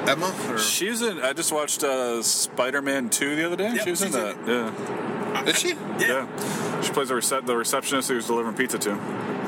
[0.09, 0.35] Emma?
[0.49, 1.21] Or, She's in.
[1.21, 3.75] I just watched uh, Spider-Man 2 the other day.
[3.75, 4.49] Yep, she was in she's in that.
[4.49, 5.45] Yeah.
[5.45, 5.69] is she?
[5.69, 6.27] Yeah.
[6.27, 6.81] Yeah.
[6.81, 8.91] She plays the, rece- the receptionist who's delivering pizza to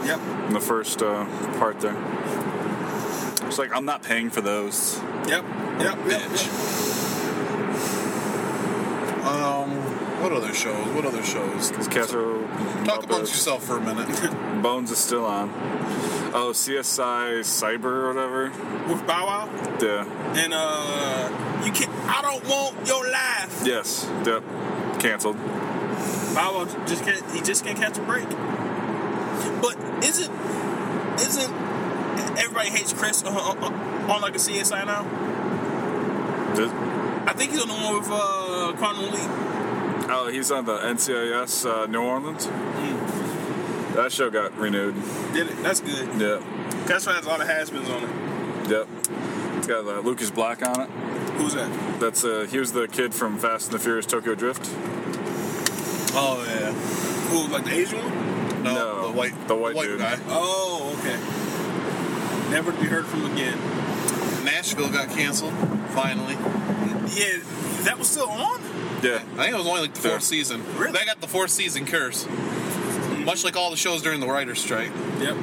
[0.05, 0.21] Yep.
[0.49, 1.25] in the first uh,
[1.59, 1.97] part there.
[3.47, 4.99] It's like I'm not paying for those.
[5.29, 5.45] Yep.
[5.81, 5.99] Yep.
[6.07, 6.23] Yep.
[9.27, 9.71] Um,
[10.23, 10.87] what other shows?
[10.95, 11.71] What other shows?
[11.89, 12.47] Castle
[12.85, 14.09] Talk amongst yourself for a minute.
[14.63, 15.49] Bones is still on.
[16.35, 18.45] Oh, CSI Cyber or whatever.
[18.89, 19.49] With Bow Wow.
[19.81, 20.05] Yeah.
[20.35, 21.91] And uh, you can't.
[22.07, 23.63] I don't want your life.
[23.65, 24.09] Yes.
[24.25, 24.43] Yep.
[24.99, 25.37] Cancelled.
[26.35, 27.31] Bow Wow just can't.
[27.33, 28.29] He just can't catch a break.
[29.61, 30.33] But isn't
[31.21, 31.53] isn't
[32.39, 35.03] everybody hates Chris on, on, on like a CSI now?
[36.55, 36.71] Did-
[37.25, 38.73] I think he's on the one with uh,
[39.13, 40.11] Leap.
[40.11, 42.47] Oh, he's on the NCIS uh, New Orleans.
[43.95, 44.95] That show got renewed.
[45.35, 45.57] Did it?
[45.63, 46.09] That's good.
[46.21, 46.43] Yep.
[46.87, 48.71] That's why has a lot of has-beens on it.
[48.71, 48.89] Yep.
[49.59, 50.91] It's got uh, Lucas Black on it.
[51.37, 52.01] Who's that?
[52.01, 54.69] That's uh, he was the kid from Fast and the Furious Tokyo Drift.
[56.15, 56.73] Oh yeah.
[57.31, 58.63] Who, like the Asian one?
[58.63, 59.99] No, No, the white, the white dude.
[59.99, 60.19] guy.
[60.29, 61.17] Oh, okay.
[62.51, 63.59] Never to be heard from again.
[64.45, 65.55] Nashville got canceled.
[65.91, 66.35] Finally.
[67.15, 67.39] Yeah,
[67.85, 68.61] that was still on.
[69.03, 69.17] Yeah.
[69.37, 70.19] I think it was only like the fourth Yeah.
[70.19, 70.63] season.
[70.77, 70.93] Really?
[70.93, 72.25] They got the fourth season curse.
[73.25, 74.91] Much like all the shows during the writer's strike.
[75.21, 75.37] Yep.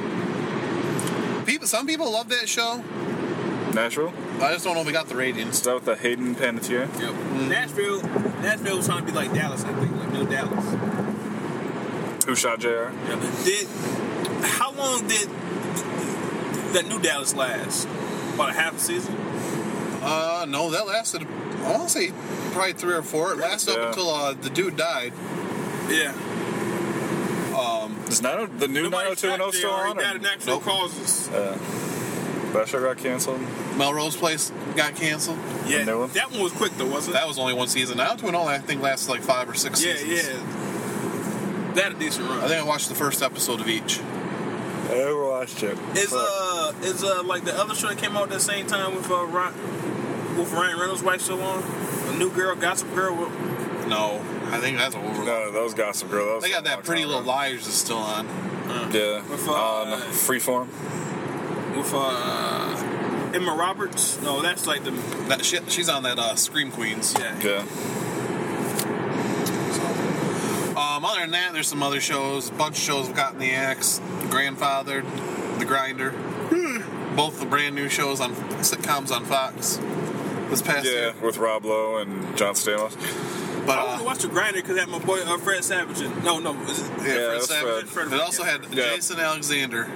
[1.46, 2.82] People, some people love that show.
[3.74, 4.12] Nashville.
[4.40, 5.54] I just don't know if we got the ratings.
[5.56, 6.88] Is that with the Hayden Panettiere?
[7.00, 7.48] Yep.
[7.48, 8.02] Nashville,
[8.42, 12.24] Nashville was trying to be like Dallas, I think, like new Dallas.
[12.26, 12.68] Who shot Jr.
[12.68, 13.42] Yeah.
[13.44, 13.66] Did
[14.44, 15.28] how long did
[16.74, 17.86] that new Dallas last?
[18.34, 19.14] About a half a season.
[20.02, 21.22] Uh, no, that lasted.
[21.64, 22.12] I want to say
[22.52, 23.32] probably three or four.
[23.32, 23.80] It lasted Yeah.
[23.82, 25.12] up until uh, the dude died.
[25.88, 26.12] Yeah.
[28.10, 29.96] Is 90, the new Nobody 90210 shot still JR, on?
[29.96, 30.24] He died of Or?
[30.24, 30.62] natural Nope.
[30.64, 31.28] causes.
[32.52, 33.40] That show got canceled.
[33.76, 35.38] Melrose Place got canceled.
[35.66, 36.10] Yeah, new one?
[36.10, 37.18] that one was quick though, wasn't it?
[37.20, 37.98] That was only one season.
[37.98, 40.28] Now to all I think lasted like five or six yeah, seasons.
[40.44, 41.72] yeah.
[41.74, 42.40] That a decent run.
[42.40, 44.00] I think I watched the first episode of each.
[44.00, 45.78] I never watched it.
[45.96, 48.96] Is uh is uh like the other show that came out at the same time
[48.96, 49.54] with uh Ryan,
[50.36, 51.62] with Ryan Reynolds' wife still on?
[52.08, 53.14] A new girl, Gossip Girl.
[53.14, 54.20] With, No,
[54.52, 55.24] I think that's over.
[55.24, 56.26] No, that was Gossip Girl.
[56.26, 57.28] That was They got that Pretty Little ago.
[57.30, 58.26] Liars is still on.
[58.92, 59.22] Yeah.
[59.28, 60.66] With, uh, on Freeform.
[61.76, 64.20] with uh Emma Roberts.
[64.22, 64.90] No, that's like the
[65.28, 67.14] That shit, she's on that uh, Scream Queens.
[67.18, 67.38] yeah.
[67.42, 67.64] Yeah.
[70.76, 72.48] Um, other than that, there's some other shows.
[72.48, 74.00] A bunch of shows have gotten the axe.
[74.30, 75.02] Grandfather,
[75.58, 76.12] The Grinder.
[77.16, 79.76] Both the brand new shows on sitcoms on Fox
[80.48, 81.14] this past Yeah, year.
[81.22, 82.94] with Rob Lowe and John Stamos.
[83.66, 85.62] But I want uh, to watch the grinder because I had my boy uh, Fred
[85.64, 86.00] Savage.
[86.00, 86.24] In.
[86.24, 87.84] No, no, is it, yeah, Yeah, Fred that's Savage.
[87.86, 88.12] Fred.
[88.12, 88.94] It also had Yeah.
[88.94, 89.88] Jason Alexander,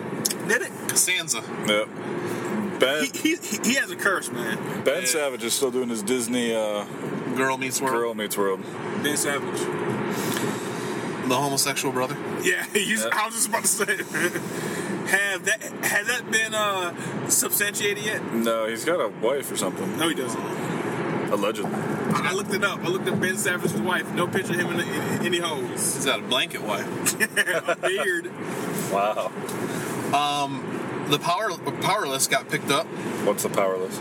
[0.48, 0.70] did it?
[0.88, 1.42] Costanza.
[1.66, 1.88] Yep.
[2.80, 4.82] Ben, He, he, he, he has a curse, man.
[4.84, 5.06] ben Yeah.
[5.06, 6.84] Savage is still doing his Disney uh,
[7.36, 7.94] Girl Meets World.
[7.94, 8.62] Girl Meets World.
[9.02, 9.60] Ben Savage.
[11.28, 12.16] The homosexual brother.
[12.42, 13.10] Yeah, he's, Yeah.
[13.12, 13.96] I was just about to say.
[15.06, 18.34] have that has that been uh, substantiated yet?
[18.34, 19.98] No, he's got a wife or something.
[19.98, 20.40] No, he doesn't.
[21.34, 21.70] Allegedly.
[21.72, 22.78] I, I looked it up.
[22.80, 24.12] I looked up Ben Savage's wife.
[24.14, 25.94] No picture of him in, in, any hoes.
[25.96, 26.86] He's got a blanket wife.
[27.68, 28.30] a beard.
[28.92, 29.32] Wow.
[30.14, 31.50] Um, The Power
[31.82, 32.86] Powerless got picked up.
[33.26, 33.98] What's the powerless?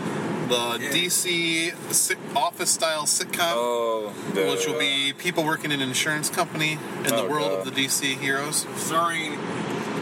[0.48, 0.90] The Yeah.
[0.90, 3.52] DC sit- office style sitcom.
[3.56, 4.50] Oh, yeah.
[4.50, 7.66] which will be people working in an insurance company in the Oh, world God.
[7.66, 8.66] of the DC heroes.
[8.76, 9.36] Starring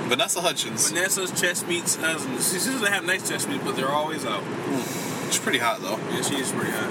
[0.09, 0.91] Vanessa Hudgens.
[0.91, 2.51] Vanessa's chest meets husbands.
[2.53, 4.43] She doesn't have nice chest meets, but they're always out.
[5.31, 5.97] She's pretty hot though.
[6.11, 6.91] Yeah, she is pretty hot.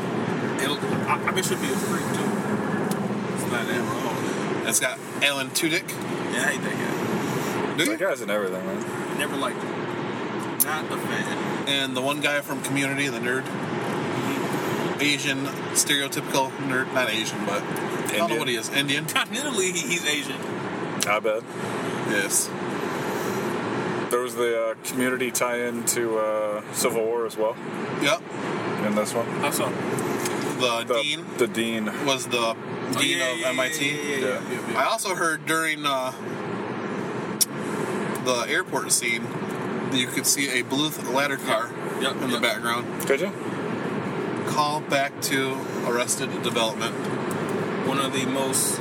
[0.62, 3.34] It'll, I, I bet she'll be a freak too.
[3.36, 4.68] It's not that wrong.
[4.68, 5.89] It's got Alan Tudyk.
[5.89, 7.97] Yeah, I hate that Do That you?
[7.97, 8.82] guy's in everything, man.
[8.82, 9.18] guy.
[9.18, 9.72] Never liked him.
[10.66, 11.68] Not a fan.
[11.68, 13.43] And the one guy from Community, the nerd.
[15.01, 16.93] Asian, stereotypical nerd.
[16.93, 18.70] Not Asian, but I don't know what he is.
[18.70, 19.05] Indian.
[19.07, 20.38] Continentally, he, he's Asian.
[21.07, 21.41] I bet.
[22.09, 22.47] Yes.
[24.12, 27.55] There was the uh, community tie-in to uh, Civil War as well
[28.01, 28.22] Yep.
[28.86, 29.26] in this one.
[29.39, 29.66] How so?
[30.62, 32.05] The, The dean The dean.
[32.05, 32.55] was the
[32.99, 34.22] dean yeah, of yeah, MIT.
[34.22, 34.74] Yeah.
[34.78, 36.12] I also heard during uh,
[38.24, 41.70] the airport scene that you could see a blue ladder car
[42.01, 43.01] Yep, in the background.
[43.01, 43.32] Could you?
[44.47, 45.53] Call back to
[45.86, 46.93] Arrested Development.
[47.88, 48.80] One of the most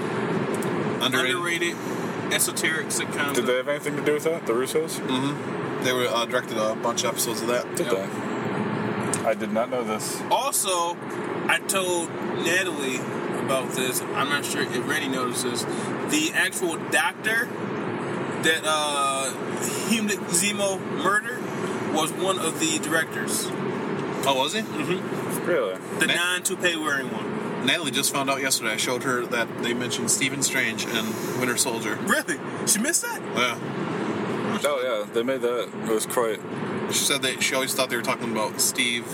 [1.03, 1.37] Underrated.
[1.37, 1.77] underrated,
[2.33, 3.35] esoteric sitcoms.
[3.35, 4.47] Did they have anything to do with that?
[4.47, 4.99] The Russos?
[5.01, 5.85] Mm-hmm.
[5.85, 7.65] They were uh, directed a bunch of episodes of that.
[7.77, 7.97] Did Yep.
[7.97, 8.30] they?
[9.25, 10.21] I did not know this.
[10.31, 10.97] Also,
[11.49, 12.09] I told
[12.45, 12.97] Natalie
[13.45, 14.01] about this.
[14.01, 15.65] I'm not sure if Randy notices.
[15.65, 17.47] The actual doctor
[18.43, 19.31] that uh,
[19.89, 21.43] Hugh Zemo murdered
[21.95, 23.47] was one of the directors.
[24.27, 24.61] Oh, was he?
[24.61, 25.47] Mm-hmm.
[25.47, 25.77] Really?
[25.99, 27.67] The Na- non-toupee wearing one.
[27.67, 28.73] Natalie just found out yesterday.
[28.73, 31.97] I showed her that they mentioned Stephen Strange and Winter Soldier.
[32.03, 32.39] Really?
[32.67, 33.21] She missed that?
[33.37, 33.59] Yeah.
[34.65, 35.69] Oh yeah, they made that.
[35.85, 36.41] It was quite.
[36.93, 39.07] She said that she always thought they were talking about Steve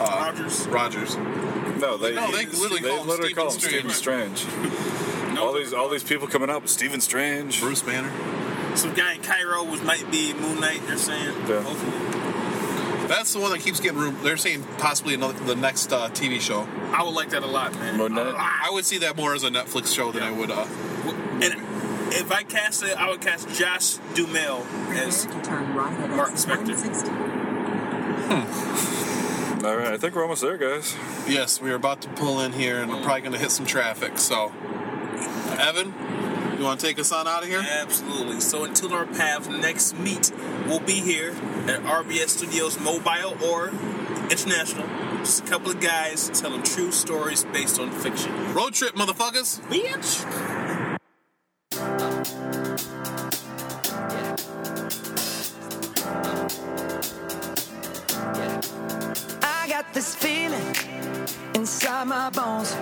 [0.00, 0.66] uh, Rogers.
[0.68, 1.16] Rogers.
[1.16, 4.46] No, they No, they literally they call him literally call him Stephen Stephen Strange.
[5.38, 8.10] all these all these people coming up, Stephen Strange, Bruce Banner.
[8.76, 10.80] Some guy in Cairo was might be Moon Knight.
[10.86, 11.34] They're saying.
[11.48, 11.60] Yeah.
[11.62, 13.06] Hopefully.
[13.08, 13.98] That's the one that keeps getting.
[13.98, 16.68] room- They're saying possibly another the next uh, TV show.
[16.92, 17.96] I would like that a lot, man.
[17.96, 18.34] Moon Knight?
[18.36, 20.50] I would see that more as a Netflix show than I would.
[20.50, 20.89] Uh, And
[22.12, 26.76] if I cast it, I would cast Josh Duhamel as Mark Spector.
[28.28, 29.64] Hmm.
[29.64, 30.96] All right, I think we're almost there, guys.
[31.28, 33.66] yes, we are about to pull in here, and we're probably going to hit some
[33.66, 34.18] traffic.
[34.18, 34.52] So,
[35.58, 35.92] Evan,
[36.58, 37.62] you want to take us on out of here?
[37.66, 38.40] Absolutely.
[38.40, 40.30] So until our paths next meet,
[40.66, 43.68] we'll be here at RBS Studios Mobile or
[44.30, 44.86] International.
[45.18, 48.54] Just a couple of guys telling true stories based on fiction.
[48.54, 49.60] Road trip, motherfuckers.
[49.68, 50.59] Bitch.
[59.82, 60.74] Got this feeling
[61.54, 62.76] inside my bones.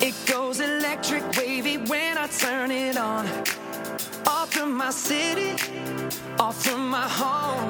[0.00, 3.26] It goes electric wavy when I turn it on.
[4.26, 5.52] Off from my city,
[6.38, 7.68] off from my home.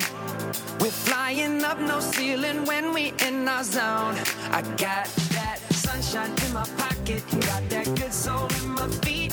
[0.81, 4.17] We're flying up no ceiling when we in our zone.
[4.59, 9.24] I got that sunshine in my pocket, got that good soul in my feet.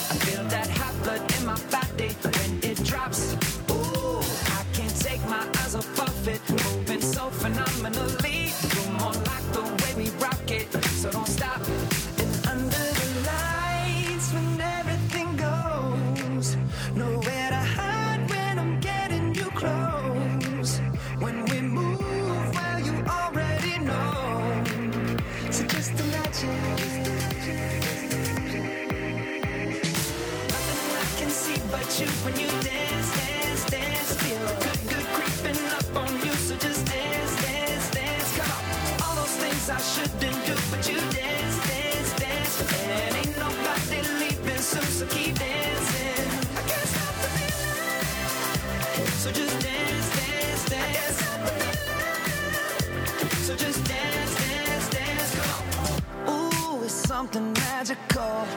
[57.21, 58.47] Something magical.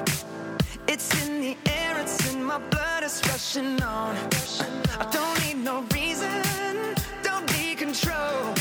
[0.89, 4.17] It's in the air, it's in my blood, it's rushing on.
[4.99, 6.43] I don't need no reason,
[7.23, 8.55] don't need control.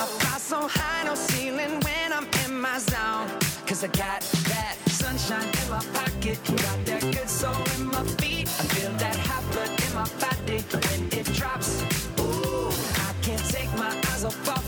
[0.00, 3.28] I fly so high, no ceiling when I'm in my zone.
[3.66, 4.20] Cause I got
[4.50, 8.46] that sunshine in my pocket, got that good soul in my feet.
[8.60, 11.13] I feel that hot blood in my body
[14.24, 14.63] my eyes